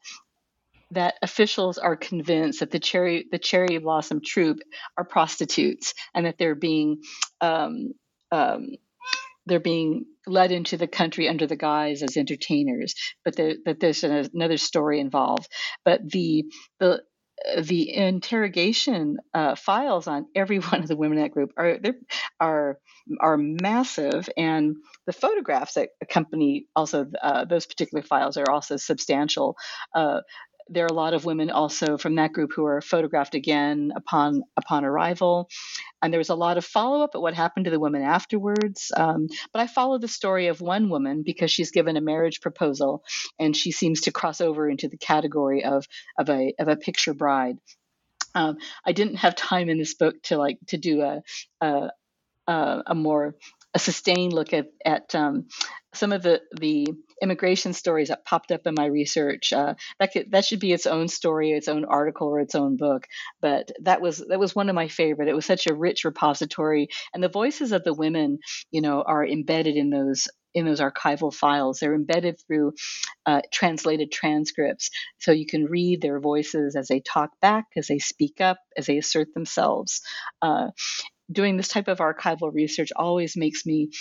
[0.92, 4.60] that officials are convinced that the cherry the cherry blossom troupe
[4.98, 7.02] are prostitutes and that they're being
[7.42, 7.94] um,
[8.32, 8.70] um,
[9.50, 14.58] they're being led into the country under the guise as entertainers, but that there's another
[14.58, 15.50] story involved.
[15.86, 16.46] But the
[16.80, 17.04] the
[17.62, 21.78] the interrogation uh, files on every one of the women in that group are
[22.40, 22.80] are
[23.20, 24.76] are massive, and
[25.08, 29.56] the photographs that accompany also uh, those particular files are also substantial.
[29.96, 30.22] Uh,
[30.70, 34.44] there are a lot of women also from that group who are photographed again upon
[34.56, 35.50] upon arrival,
[36.02, 38.92] and there was a lot of follow up at what happened to the women afterwards.
[38.96, 43.04] Um, but I follow the story of one woman because she's given a marriage proposal,
[43.40, 47.14] and she seems to cross over into the category of of a of a picture
[47.14, 47.58] bride.
[48.36, 51.22] Um, I didn't have time in this book to like to do a
[51.62, 51.90] a,
[52.48, 53.36] a, a more
[53.74, 55.48] a sustained look at at um,
[55.94, 56.88] some of the the
[57.22, 59.52] immigration stories that popped up in my research.
[59.54, 62.78] Uh, that could, that should be its own story, its own article, or its own
[62.78, 63.06] book.
[63.42, 65.30] But that was that was one of my favorite.
[65.30, 68.40] It was such a rich repository, and the voices of the women,
[68.72, 71.80] you know, are embedded in those in those archival files.
[71.80, 72.74] They're embedded through
[73.26, 78.00] uh, translated transcripts, so you can read their voices as they talk back, as they
[78.00, 80.02] speak up, as they assert themselves.
[80.42, 80.70] Uh,
[81.32, 83.92] doing this type of archival research always makes me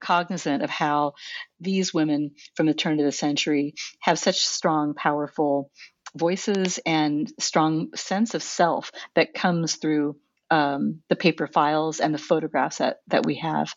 [0.00, 1.12] cognizant of how
[1.60, 5.70] these women from the turn of the century have such strong, powerful
[6.14, 10.16] voices and strong sense of self that comes through
[10.50, 13.72] um, the paper files and the photographs that, that we have.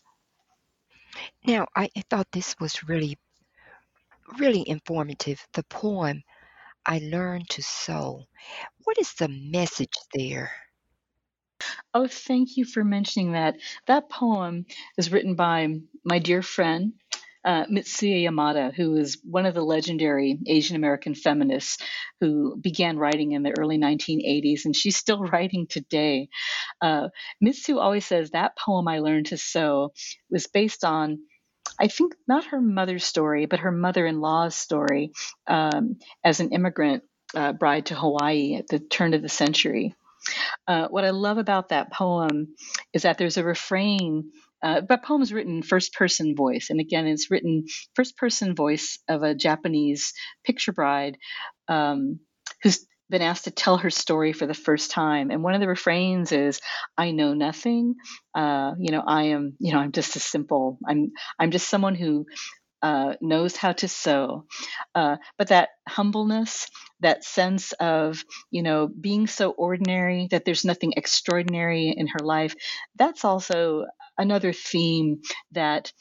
[1.46, 3.16] Now, I thought this was really,
[4.38, 5.40] really informative.
[5.54, 6.22] The poem,
[6.84, 8.24] I Learned to Sew.
[8.84, 10.52] What is the message there?
[11.94, 13.56] Oh, thank you for mentioning that.
[13.86, 14.66] That poem
[14.98, 15.68] is written by
[16.04, 16.92] my dear friend,
[17.44, 21.78] uh, Mitsuye Yamada, who is one of the legendary Asian American feminists
[22.20, 26.28] who began writing in the early 1980s, and she's still writing today.
[26.82, 27.08] Uh,
[27.40, 29.92] Mitsu always says that poem I learned to sew
[30.28, 31.20] was based on.
[31.78, 35.12] I think not her mother's story, but her mother in law's story
[35.46, 37.02] um, as an immigrant
[37.34, 39.94] uh, bride to Hawaii at the turn of the century.
[40.66, 42.54] Uh, what I love about that poem
[42.92, 44.30] is that there's a refrain.
[44.62, 49.22] Uh, but poem's written first person voice, and again, it's written first person voice of
[49.22, 50.12] a Japanese
[50.44, 51.18] picture bride
[51.68, 52.20] um,
[52.62, 55.30] who's been asked to tell her story for the first time.
[55.30, 56.60] And one of the refrains is,
[56.96, 57.94] "I know nothing.
[58.34, 59.56] Uh, you know, I am.
[59.60, 60.78] You know, I'm just a simple.
[60.88, 61.12] I'm.
[61.38, 62.26] I'm just someone who
[62.82, 64.44] uh, knows how to sew.
[64.94, 66.68] Uh, but that humbleness,
[67.00, 72.54] that sense of, you know, being so ordinary that there's nothing extraordinary in her life,
[72.96, 73.86] that's also
[74.18, 75.20] another theme
[75.52, 75.92] that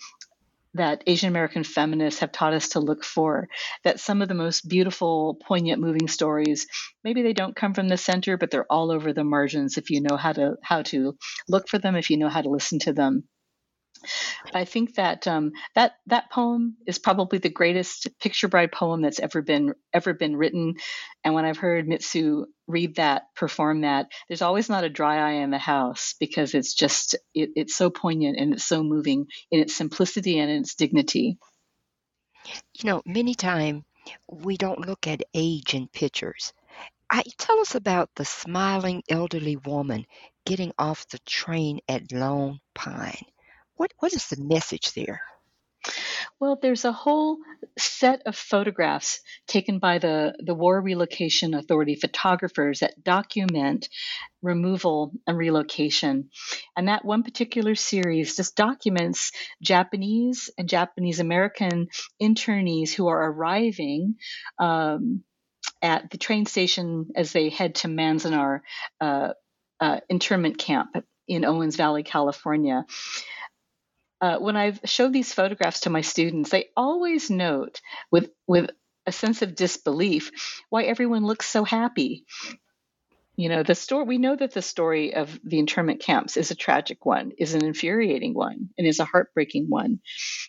[0.76, 3.48] that Asian American feminists have taught us to look for.
[3.86, 6.68] That some of the most beautiful, poignant, moving stories,
[7.04, 10.02] maybe they don't come from the center, but they're all over the margins if you
[10.02, 11.16] know how to how to
[11.48, 13.24] look for them, if you know how to listen to them.
[14.54, 19.20] I think that um, that that poem is probably the greatest picture bride poem that's
[19.20, 20.76] ever been ever been written.
[21.24, 25.44] And when I've heard Mitsu read that, perform that, there's always not a dry eye
[25.44, 29.60] in the house because it's just it, it's so poignant and it's so moving in
[29.60, 31.38] its simplicity and in its dignity.
[32.78, 33.84] You know, many times
[34.30, 36.54] we don't look at age in pictures.
[37.10, 40.06] I, tell us about the smiling elderly woman
[40.46, 43.26] getting off the train at Lone Pine.
[43.76, 45.22] What what is the message there?
[46.40, 47.38] Well, there's a whole
[47.78, 53.88] set of photographs taken by the, the War Relocation Authority photographers that document
[54.42, 56.30] removal and relocation.
[56.76, 61.88] And that one particular series just documents Japanese and Japanese American
[62.22, 64.16] internees who are arriving
[64.60, 65.24] um,
[65.82, 68.60] at the train station as they head to Manzanar
[69.00, 69.30] uh,
[69.80, 70.96] uh, internment camp
[71.28, 72.86] in Owens Valley, California
[74.22, 78.70] uh, when I've showed these photographs to my students, they always note with with
[79.06, 80.32] a sense of disbelief
[80.70, 82.26] why everyone looks so happy.
[83.38, 86.56] You know, the story we know that the story of the internment camps is a
[86.56, 90.00] tragic one, is an infuriating one, and is a heartbreaking one,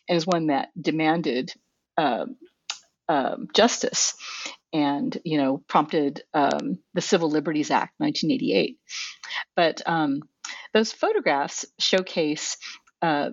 [0.09, 1.53] and is one that demanded
[1.99, 2.27] uh,
[3.09, 4.15] uh, justice
[4.73, 8.79] and you know prompted um, the Civil Liberties Act 1988.
[9.57, 10.23] But um,
[10.73, 12.57] those photographs showcase
[13.03, 13.31] uh,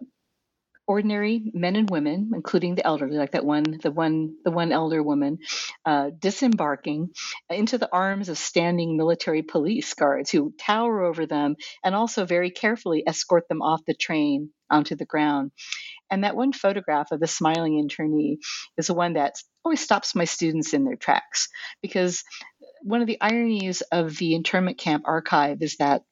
[0.88, 5.02] ordinary men and women, including the elderly, like that one, the one, the one elder
[5.02, 5.40] woman,
[5.86, 7.10] uh, disembarking
[7.50, 12.52] into the arms of standing military police guards who tower over them and also very
[12.52, 15.52] carefully escort them off the train onto the ground.
[16.12, 18.38] And that one photograph of the smiling internee
[18.78, 21.48] is the one that always stops my students in their tracks
[21.82, 22.24] because
[22.82, 26.04] one of the ironies of the internment camp archive is that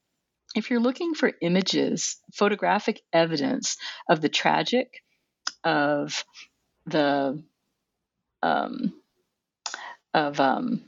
[0.56, 3.78] if you're looking for images, photographic evidence
[4.10, 5.02] of the tragic,
[5.64, 6.24] of
[6.86, 7.44] the
[8.44, 8.94] um,
[10.14, 10.84] of um,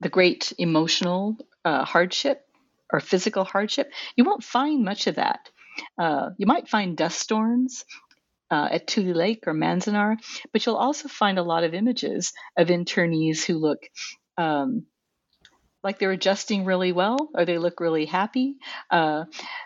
[0.00, 2.46] the great emotional uh, hardship
[2.92, 5.50] or physical hardship, you won't find much of that.
[5.98, 7.84] Uh, you might find dust storms
[8.50, 10.16] uh, at Tule Lake or Manzanar,
[10.52, 13.80] but you'll also find a lot of images of internees who look
[14.38, 14.86] um,
[15.84, 18.56] like they're adjusting really well or they look really happy
[18.90, 19.24] uh,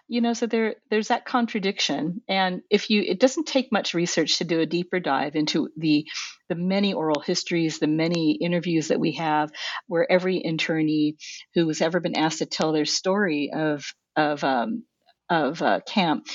[0.09, 2.21] you know so there there's that contradiction.
[2.29, 6.07] And if you it doesn't take much research to do a deeper dive into the
[6.49, 9.51] the many oral histories the many interviews that we have
[9.87, 11.15] where every internee
[11.55, 13.85] who has ever been asked to tell their story of
[14.17, 14.85] of um,
[15.31, 16.27] of uh, camp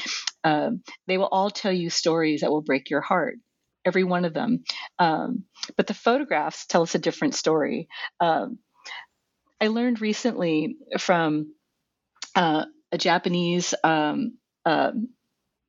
[0.44, 0.72] uh,
[1.08, 3.36] they will all tell you stories that will break your heart
[3.86, 4.64] every one of them.
[5.00, 5.46] Um,
[5.78, 7.88] but the photographs tell us a different story.
[8.20, 8.60] Um,
[9.60, 11.54] I learned recently from
[12.36, 14.92] uh, a Japanese um, uh,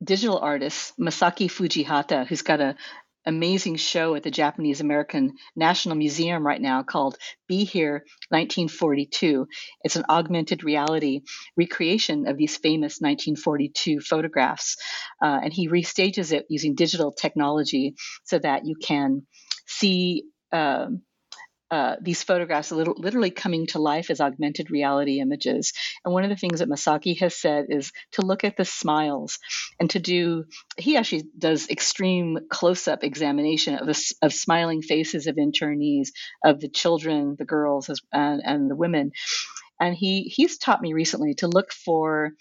[0.02, 2.76] digital artist, Masaki Fujihata, who's got an
[3.24, 7.16] amazing show at the Japanese American National Museum right now called
[7.48, 9.46] Be Here 1942.
[9.84, 11.22] It's an augmented reality
[11.56, 14.76] recreation of these famous 1942 photographs.
[15.22, 19.26] Uh, and he restages it using digital technology so that you can
[19.66, 20.24] see.
[20.52, 20.88] Uh,
[21.70, 25.72] uh, these photographs literally coming to life as augmented reality images.
[26.04, 29.38] And one of the things that Masaki has said is to look at the smiles
[29.78, 30.44] and to do,
[30.76, 33.88] he actually does extreme close up examination of,
[34.22, 36.08] of smiling faces of internees,
[36.44, 39.12] of the children, the girls, and, and the women.
[39.80, 42.32] And he, he's taught me recently to look for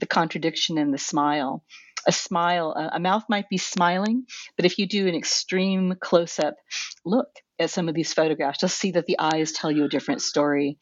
[0.00, 1.62] the contradiction in the smile
[2.06, 4.24] a smile, a, mouth might be smiling,
[4.56, 6.54] but if you do an extreme close up
[7.04, 7.28] look,
[7.62, 10.78] at some of these photographs, just see that the eyes tell you a different story.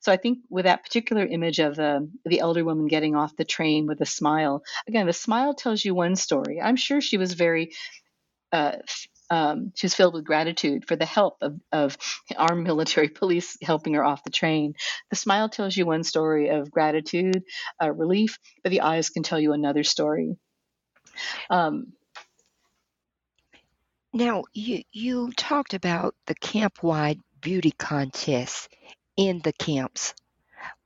[0.00, 3.44] So I think with that particular image of the the elder woman getting off the
[3.44, 6.60] train with a smile, again, the smile tells you one story.
[6.60, 7.72] I'm sure she was very
[8.52, 8.76] uh,
[9.30, 11.98] um, she was filled with gratitude for the help of, of
[12.36, 14.74] armed military police helping her off the train.
[15.10, 17.42] The smile tells you one story of gratitude,
[17.82, 20.36] uh, relief, but the eyes can tell you another story.
[21.50, 21.92] Um,
[24.12, 28.68] now, you you talked about the camp-wide beauty contests
[29.16, 30.14] in the camps.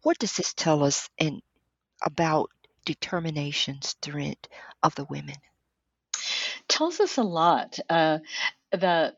[0.02, 1.40] What does this tell us and
[2.02, 2.50] about
[2.84, 4.48] determination, strength
[4.82, 5.36] of the women?
[6.68, 7.78] Tells us a lot.
[7.88, 8.18] Uh,
[8.72, 9.14] the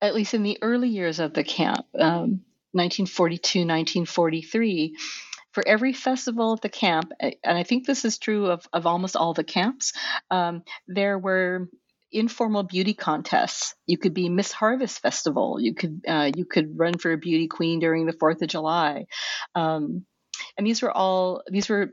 [0.00, 2.42] at least in the early years of the camp, um,
[2.72, 4.96] 1942, 1943,
[5.58, 9.16] for every festival at the camp, and I think this is true of, of almost
[9.16, 9.92] all the camps,
[10.30, 11.68] um, there were
[12.12, 13.74] informal beauty contests.
[13.84, 15.58] You could be Miss Harvest Festival.
[15.60, 19.06] You could uh, you could run for a beauty queen during the Fourth of July,
[19.56, 20.06] um,
[20.56, 21.90] and these were all these were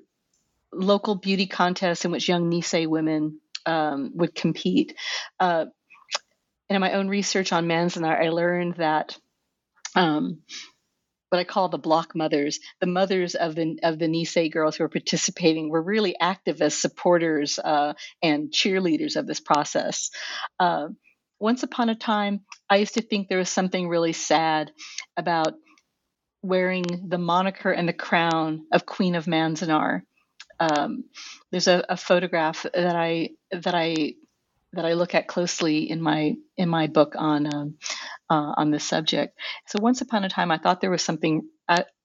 [0.72, 4.93] local beauty contests in which young Nisei women um, would compete.
[5.39, 5.66] Uh,
[6.70, 9.18] and in my own research on Manzanar, I learned that
[9.95, 10.41] um,
[11.36, 14.86] what I call the block mothers, the mothers of the of the Nisei girls who
[14.86, 20.12] are participating, were really activists, supporters, uh, and cheerleaders of this process.
[20.60, 20.88] Uh,
[21.38, 24.72] once upon a time, I used to think there was something really sad
[25.18, 25.56] about
[26.42, 30.04] wearing the moniker and the crown of Queen of Manzanar.
[30.58, 31.04] Um,
[31.52, 34.14] there's a, a, photograph that I that I
[34.76, 37.76] that I look at closely in my in my book on um,
[38.30, 39.38] uh, on this subject.
[39.67, 41.47] So once upon a time, I thought there was something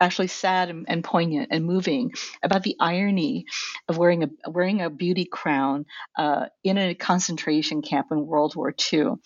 [0.01, 2.13] actually sad and, and, poignant and moving
[2.43, 3.45] about the irony
[3.89, 5.85] of wearing a wearing a beauty crown
[6.19, 9.17] uh, in a concentration camp in World War II.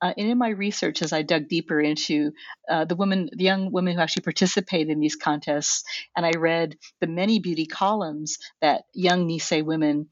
[0.00, 2.32] Uh, and in my research, as I dug deeper into
[2.68, 5.84] uh, the women, the young women who actually participated in these contests,
[6.16, 10.08] and I read the many beauty columns that young Nisei women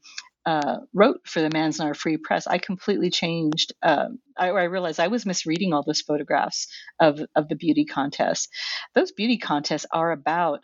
[0.47, 3.73] uh, wrote for the Manzanar Free Press, I completely changed.
[3.83, 6.69] Uh, I, I, realized I was misreading all those photographs
[7.01, 8.47] of, of the beauty contest.
[8.95, 10.61] Those beauty contests are about,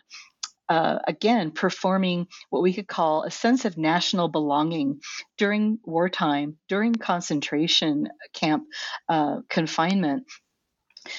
[0.70, 5.00] uh, again, performing what we could call a sense of national belonging
[5.36, 8.64] during wartime, during concentration camp
[9.10, 10.24] uh, confinement.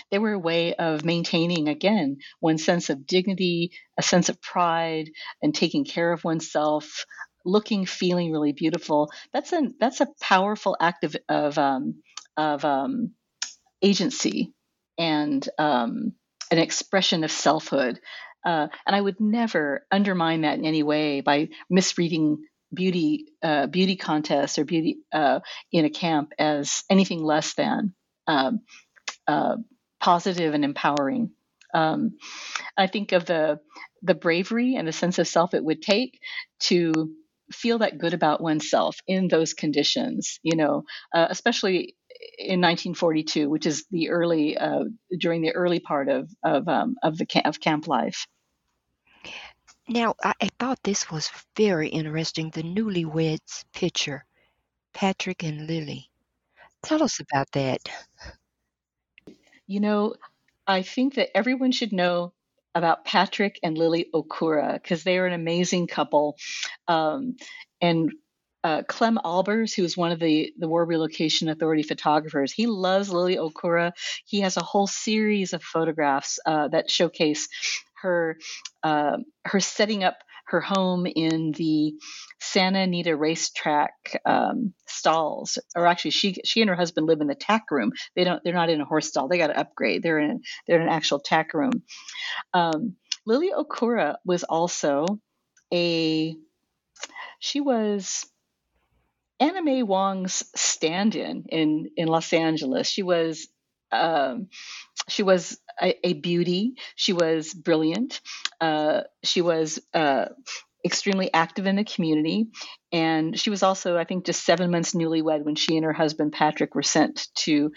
[0.10, 5.12] They were a way of maintaining, again, one sense of dignity, a sense of pride,
[5.44, 7.06] and taking care of oneself,
[7.46, 9.12] looking, feeling really beautiful.
[9.34, 12.02] That's a that's a powerful act of of, um,
[12.38, 13.12] of um,
[13.82, 14.54] agency
[14.98, 16.14] and um,
[16.52, 18.00] an expression of selfhood.
[18.46, 23.96] Uh, and I would never undermine that in any way by misreading beauty uh, beauty
[23.96, 25.40] contests or beauty uh,
[25.72, 27.94] in a camp as anything less than
[28.28, 28.62] um,
[29.28, 29.58] uh,
[30.00, 31.32] positive and empowering.
[31.74, 32.18] Um,
[32.78, 33.60] I think of the
[34.04, 36.20] the bravery and the sense of self it would take
[36.62, 37.16] to
[37.52, 40.84] feel that good about oneself in those conditions, you know,
[41.14, 41.96] uh, especially
[42.38, 44.84] in 1942, which is the early uh,
[45.20, 48.26] during the early part of of um, of the camp, of camp life.
[49.88, 52.50] Now, I, I thought this was very interesting.
[52.50, 54.26] The newlyweds picture,
[54.94, 56.10] Patrick and Lily.
[56.84, 57.82] Tell us about that.
[59.68, 60.16] You know,
[60.68, 62.34] I think that everyone should know
[62.76, 66.38] about Patrick and Lily Okura because they are an amazing couple.
[66.88, 67.38] Um,
[67.82, 68.12] and
[68.64, 73.12] uh, Clem Albers, who is one of the, the War Relocation Authority photographers, he loves
[73.12, 73.92] Lily Okura.
[74.26, 77.48] He has a whole series of photographs uh, that showcase
[78.02, 78.38] her
[78.84, 80.18] uh, her setting up
[80.48, 81.94] her home in the
[82.40, 87.36] Santa Anita racetrack um, stalls, or actually, she she and her husband live in the
[87.36, 87.92] tack room.
[88.16, 88.44] They don't.
[88.44, 89.28] They're not in a horse stall.
[89.28, 90.04] They got to upgrade.
[90.04, 91.84] They're in they're in an actual tack room.
[92.54, 95.06] Um, Lily Okura was also
[95.74, 96.36] a
[97.40, 98.26] she was
[99.40, 102.88] Anna May Wong's stand-in in in Los Angeles.
[102.88, 103.48] She was
[103.92, 104.48] um,
[105.08, 106.74] she was a, a, beauty.
[106.96, 108.22] She was brilliant.
[108.60, 110.28] Uh, she was uh,
[110.84, 112.48] extremely active in the community,
[112.92, 116.34] and she was also, I think, just seven months newlywed when she and her husband
[116.34, 117.72] Patrick were sent to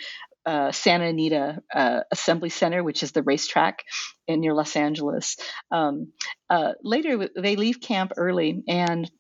[0.47, 3.85] uh, Santa Anita uh, Assembly Center, which is the racetrack
[4.27, 5.37] in near Los Angeles.
[5.71, 6.13] Um,
[6.49, 9.11] uh, later, they leave camp early and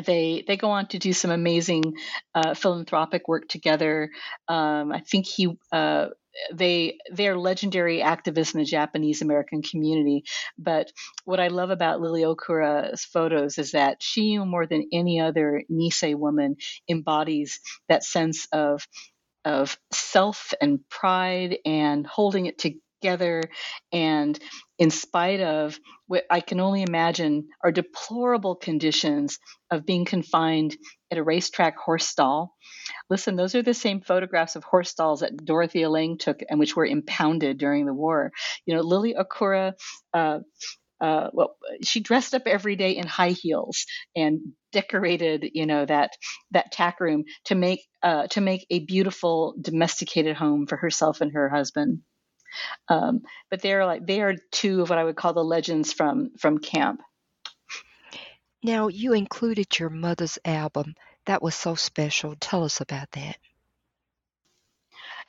[0.00, 1.94] they they go on to do some amazing
[2.34, 4.10] uh, philanthropic work together.
[4.48, 6.08] Um, I think he uh,
[6.52, 10.24] they they're legendary activists in the Japanese American community.
[10.58, 10.92] But
[11.24, 16.14] what I love about Lily Okura's photos is that she, more than any other Nisei
[16.14, 16.56] woman,
[16.88, 18.86] embodies that sense of
[19.44, 23.42] of self and pride and holding it together
[23.92, 24.38] and
[24.78, 29.38] in spite of what I can only imagine are deplorable conditions
[29.70, 30.76] of being confined
[31.10, 32.54] at a racetrack horse stall.
[33.10, 36.76] Listen, those are the same photographs of horse stalls that Dorothea Lange took and which
[36.76, 38.32] were impounded during the war.
[38.66, 39.74] You know, Lily Okura,
[40.14, 40.40] uh,
[41.00, 44.40] uh, well, she dressed up every day in high heels and
[44.72, 46.12] decorated, you know, that
[46.52, 51.32] that tack room to make uh, to make a beautiful domesticated home for herself and
[51.34, 52.00] her husband.
[52.88, 56.30] Um, but they're like they are two of what I would call the legends from
[56.38, 57.02] from camp.
[58.62, 60.94] Now you included your mother's album.
[61.26, 62.34] That was so special.
[62.38, 63.36] Tell us about that.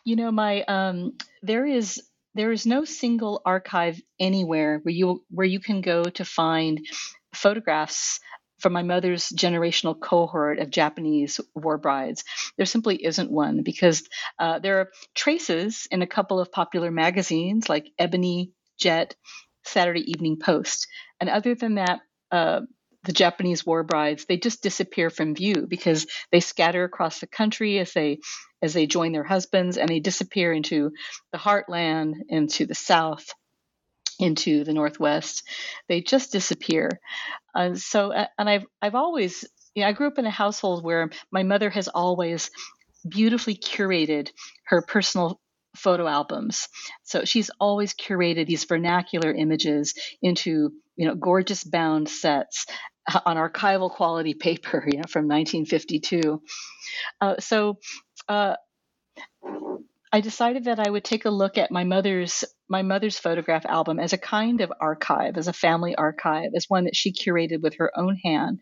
[0.04, 2.02] You know, my um, there is
[2.34, 6.86] there is no single archive anywhere where you where you can go to find
[7.34, 8.20] photographs
[8.60, 12.24] from my mother's generational cohort of Japanese war brides.
[12.58, 14.08] There simply isn't one because
[14.40, 19.16] uh, there are traces in a couple of popular magazines like Ebony, Jet,
[19.64, 20.88] Saturday Evening Post.
[21.20, 22.02] And other than that,
[22.32, 22.62] uh,
[23.04, 27.80] the Japanese war brides they just disappear from view because they scatter across the country
[27.80, 28.20] as they
[28.62, 30.92] as they join their husbands and they disappear into
[31.32, 33.34] the heartland into the south
[34.20, 35.44] into the northwest
[35.88, 37.00] they just disappear.
[37.56, 39.46] Uh, so uh, and i've i've always
[39.76, 42.50] you know, i grew up in a household where my mother has always
[43.08, 44.32] beautifully curated
[44.66, 45.40] her personal
[45.76, 46.68] photo albums.
[47.04, 52.66] So she's always curated these vernacular images into you know gorgeous bound sets
[53.12, 56.42] uh, on archival quality paper you know from 1952
[57.22, 57.78] uh, so
[58.28, 58.56] uh,
[60.12, 64.00] I decided that I would take a look at my mother's my mother's photograph album
[64.00, 67.76] as a kind of archive, as a family archive, as one that she curated with
[67.78, 68.60] her own hand.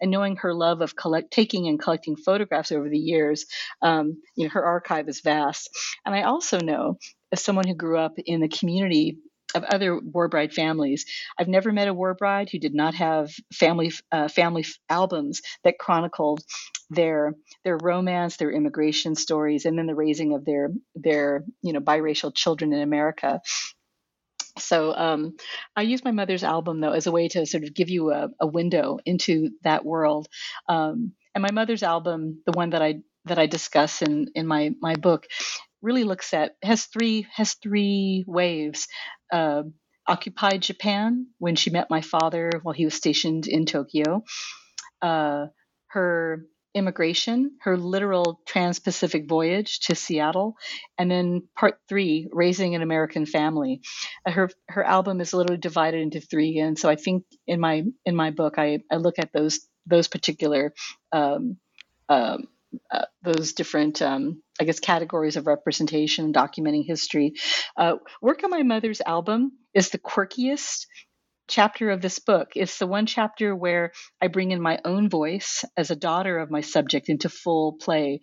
[0.00, 3.46] And knowing her love of collect, taking and collecting photographs over the years,
[3.82, 5.70] um, you know, her archive is vast.
[6.06, 6.98] And I also know,
[7.32, 9.18] as someone who grew up in the community
[9.54, 11.06] of other war bride families.
[11.38, 15.78] I've never met a war bride who did not have family uh, family albums that
[15.78, 16.42] chronicled
[16.90, 17.34] their
[17.64, 22.34] their romance, their immigration stories, and then the raising of their their you know biracial
[22.34, 23.40] children in America.
[24.58, 25.36] So um,
[25.76, 28.28] I use my mother's album though as a way to sort of give you a,
[28.40, 30.28] a window into that world.
[30.68, 34.72] Um, and my mother's album, the one that I that I discuss in in my
[34.80, 35.26] my book,
[35.82, 38.88] really looks at has three has three waves.
[39.32, 39.62] Uh,
[40.06, 44.24] occupied Japan when she met my father while he was stationed in Tokyo.
[45.02, 45.48] Uh,
[45.88, 50.56] her immigration, her literal trans Pacific voyage to Seattle,
[50.96, 53.80] and then part three, raising an American family.
[54.26, 57.84] Uh, her her album is literally divided into three, and so I think in my
[58.06, 60.72] in my book I, I look at those those particular
[61.12, 61.58] um,
[62.08, 62.48] um,
[62.90, 67.34] uh, those different, um, I guess, categories of representation, and documenting history.
[67.76, 70.86] Uh, Work on My Mother's album is the quirkiest
[71.48, 72.50] chapter of this book.
[72.54, 76.50] It's the one chapter where I bring in my own voice as a daughter of
[76.50, 78.20] my subject into full play.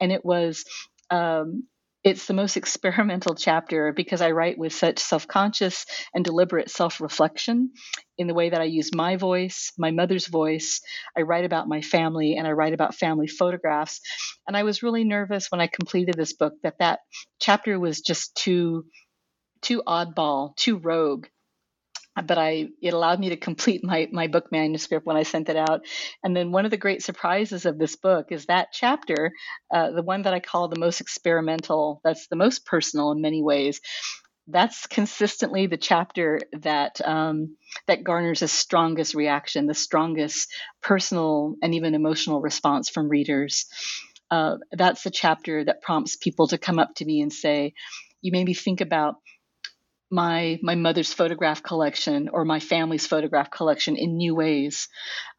[0.00, 0.64] And it was
[1.10, 1.64] um,
[2.04, 7.00] it's the most experimental chapter because I write with such self conscious and deliberate self
[7.00, 7.72] reflection
[8.18, 10.80] in the way that I use my voice, my mother's voice.
[11.16, 14.00] I write about my family and I write about family photographs.
[14.46, 17.00] And I was really nervous when I completed this book that that
[17.40, 18.84] chapter was just too,
[19.62, 21.26] too oddball, too rogue
[22.20, 25.56] but I it allowed me to complete my my book manuscript when I sent it
[25.56, 25.82] out.
[26.22, 29.32] And then one of the great surprises of this book is that chapter,
[29.72, 33.42] uh, the one that I call the most experimental, that's the most personal in many
[33.42, 33.80] ways.
[34.48, 37.56] That's consistently the chapter that um,
[37.86, 40.52] that garners the strongest reaction, the strongest
[40.82, 43.66] personal and even emotional response from readers.
[44.30, 47.74] Uh, that's the chapter that prompts people to come up to me and say,
[48.20, 49.16] "You made me think about."
[50.12, 54.88] My my mother's photograph collection or my family's photograph collection in new ways.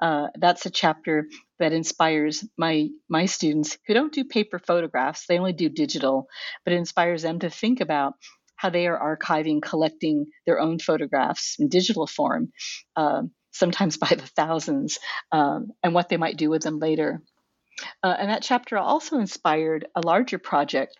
[0.01, 1.27] Uh, that's a chapter
[1.59, 6.27] that inspires my my students who don't do paper photographs; they only do digital,
[6.65, 8.15] but it inspires them to think about
[8.55, 12.51] how they are archiving, collecting their own photographs in digital form,
[12.95, 13.21] uh,
[13.51, 14.97] sometimes by the thousands,
[15.31, 17.21] um, and what they might do with them later.
[18.01, 20.97] Uh, and that chapter also inspired a larger project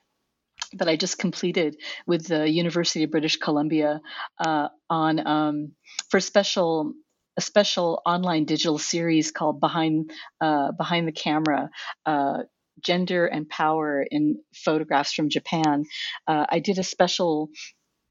[0.78, 4.02] that I just completed with the University of British Columbia
[4.40, 5.72] uh, on um,
[6.10, 6.94] for special
[7.36, 11.70] a special online digital series called Behind uh, Behind the Camera.
[12.06, 12.44] Uh,
[12.82, 15.86] gender and power in photographs from Japan.
[16.28, 17.50] Uh, I did a special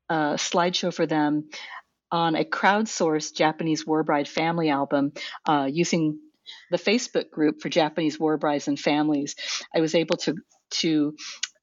[0.08, 1.48] uh, slideshow for them
[2.10, 5.12] on a crowdsourced Japanese war bride family album
[5.46, 6.20] uh, using
[6.70, 9.34] the Facebook group for Japanese war brides and families.
[9.74, 10.36] I was able to
[10.80, 11.16] to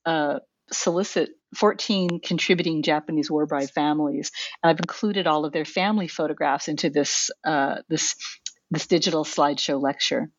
[0.05, 0.39] uh,
[0.71, 6.67] solicit 14 contributing Japanese war bride families, and I've included all of their family photographs
[6.67, 8.15] into this uh, this
[8.71, 10.29] this digital slideshow lecture.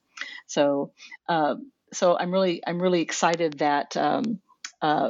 [0.47, 0.93] So
[1.29, 1.57] uh,
[1.93, 3.97] so I'm really I'm really excited that.
[3.97, 4.41] Um,
[4.83, 5.09] uh,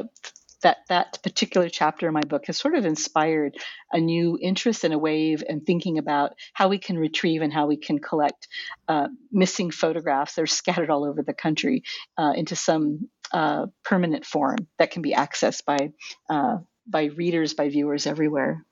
[0.62, 3.56] that that particular chapter in my book has sort of inspired
[3.92, 7.66] a new interest and a wave and thinking about how we can retrieve and how
[7.66, 8.48] we can collect
[8.88, 11.82] uh, missing photographs that are scattered all over the country
[12.18, 15.92] uh, into some uh, permanent form that can be accessed by
[16.28, 18.64] uh, by readers, by viewers everywhere.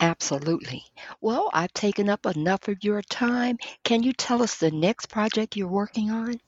[0.00, 0.84] Absolutely.
[1.20, 3.58] Well, I've taken up enough of your time.
[3.82, 6.38] Can you tell us the next project you're working on?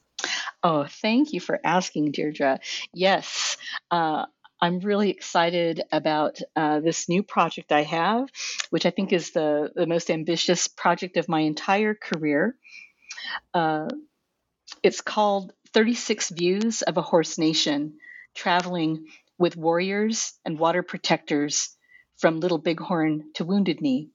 [0.63, 2.61] Oh, thank you for asking, Deirdre.
[2.93, 3.57] Yes,
[3.91, 4.27] uh,
[4.61, 8.29] I'm really excited about uh, this new project I have,
[8.71, 12.57] which I think is the, the most ambitious project of my entire career.
[13.55, 13.89] Uh,
[14.83, 17.95] it's called 36 Views of a Horse Nation
[18.35, 19.07] Traveling
[19.39, 21.77] with Warriors and Water Protectors
[22.17, 24.11] from Little Bighorn to Wounded Knee.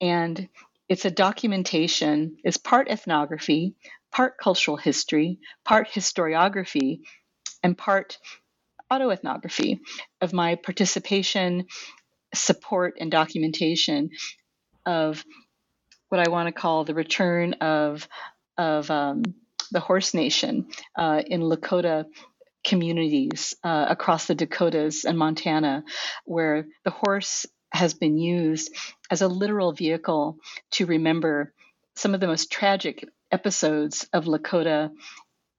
[0.00, 0.48] And
[0.88, 3.74] it's a documentation, it's part ethnography,
[4.12, 7.00] part cultural history, part historiography,
[7.62, 8.18] and part
[8.92, 9.80] autoethnography
[10.20, 11.66] of my participation,
[12.34, 14.10] support, and documentation
[14.86, 15.24] of
[16.10, 18.06] what I want to call the return of
[18.56, 19.22] of um,
[19.70, 22.06] the Horse Nation uh, in Lakota
[22.64, 25.84] communities uh, across the Dakotas and Montana,
[26.24, 28.74] where the horse has been used
[29.10, 30.38] as a literal vehicle
[30.72, 31.52] to remember
[31.96, 34.90] some of the most tragic episodes of Lakota,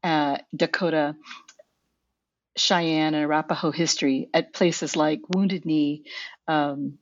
[0.03, 1.15] uh, Dakota,
[2.57, 6.03] Cheyenne, and Arapaho history at places like Wounded Knee,
[6.47, 6.97] um,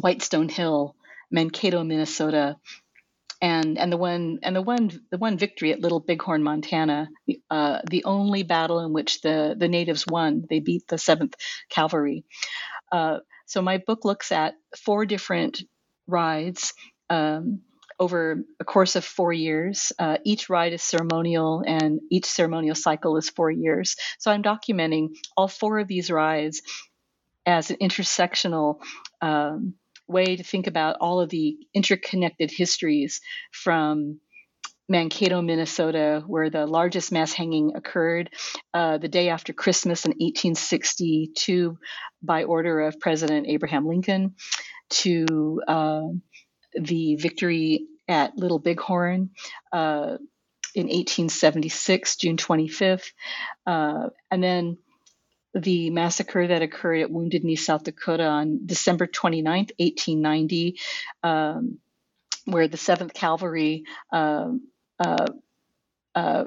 [0.00, 0.96] Whitestone Hill,
[1.30, 2.56] Mankato, Minnesota,
[3.40, 7.08] and and the one and the one the one victory at Little Bighorn, Montana,
[7.50, 10.44] uh, the only battle in which the the natives won.
[10.48, 11.34] They beat the Seventh
[11.70, 12.24] Cavalry.
[12.92, 15.62] Uh, so my book looks at four different
[16.06, 16.74] rides.
[17.08, 17.62] Um,
[17.98, 19.92] over a course of four years.
[19.98, 23.94] Uh, each ride is ceremonial, and each ceremonial cycle is four years.
[24.18, 26.62] So I'm documenting all four of these rides
[27.44, 28.80] as an intersectional
[29.20, 29.74] um,
[30.10, 33.20] way to think about all of the interconnected histories
[33.52, 34.20] from
[34.88, 38.30] Mankato, Minnesota, where the largest mass hanging occurred
[38.74, 41.78] uh, the day after Christmas in 1862
[42.22, 44.34] by order of President Abraham Lincoln,
[44.90, 46.08] to uh,
[46.74, 49.30] the victory at Little Bighorn.
[49.72, 50.16] Uh,
[50.72, 53.10] in 1876, June 25th,
[53.66, 54.78] uh, and then
[55.54, 60.78] the massacre that occurred at Wounded Knee, South Dakota on December 29th, 1890,
[61.22, 61.78] um,
[62.44, 64.50] where the 7th Cavalry uh,
[64.98, 65.26] uh,
[66.14, 66.44] uh,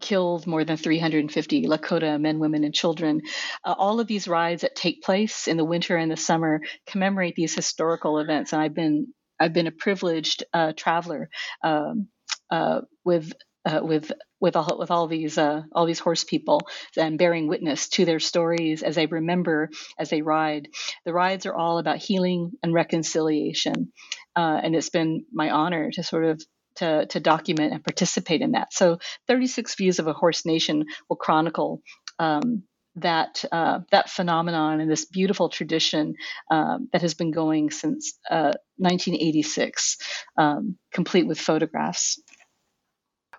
[0.00, 3.22] killed more than 350 Lakota men, women, and children.
[3.64, 7.34] Uh, all of these rides that take place in the winter and the summer commemorate
[7.34, 9.08] these historical events, and I've been
[9.40, 11.30] I've been a privileged uh, traveler
[11.62, 12.08] um,
[12.50, 13.32] uh, with
[13.68, 14.10] uh, with
[14.40, 16.62] with all with all these uh, all these horse people
[16.96, 20.68] and bearing witness to their stories as they remember as they ride.
[21.04, 23.92] The rides are all about healing and reconciliation,
[24.34, 26.42] uh, and it's been my honor to sort of
[26.76, 28.72] to, to document and participate in that.
[28.72, 31.82] So, 36 Views of a Horse Nation will chronicle
[32.18, 32.62] um,
[32.96, 36.14] that uh, that phenomenon and this beautiful tradition
[36.50, 39.98] um, that has been going since uh, 1986,
[40.36, 42.20] um, complete with photographs.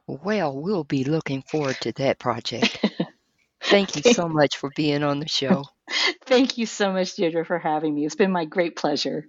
[0.10, 2.84] Well, we'll be looking forward to that project.
[3.62, 5.66] Thank you so much for being on the show.
[6.26, 8.06] Thank you so much, Deirdre, for having me.
[8.06, 9.26] It's been my great pleasure.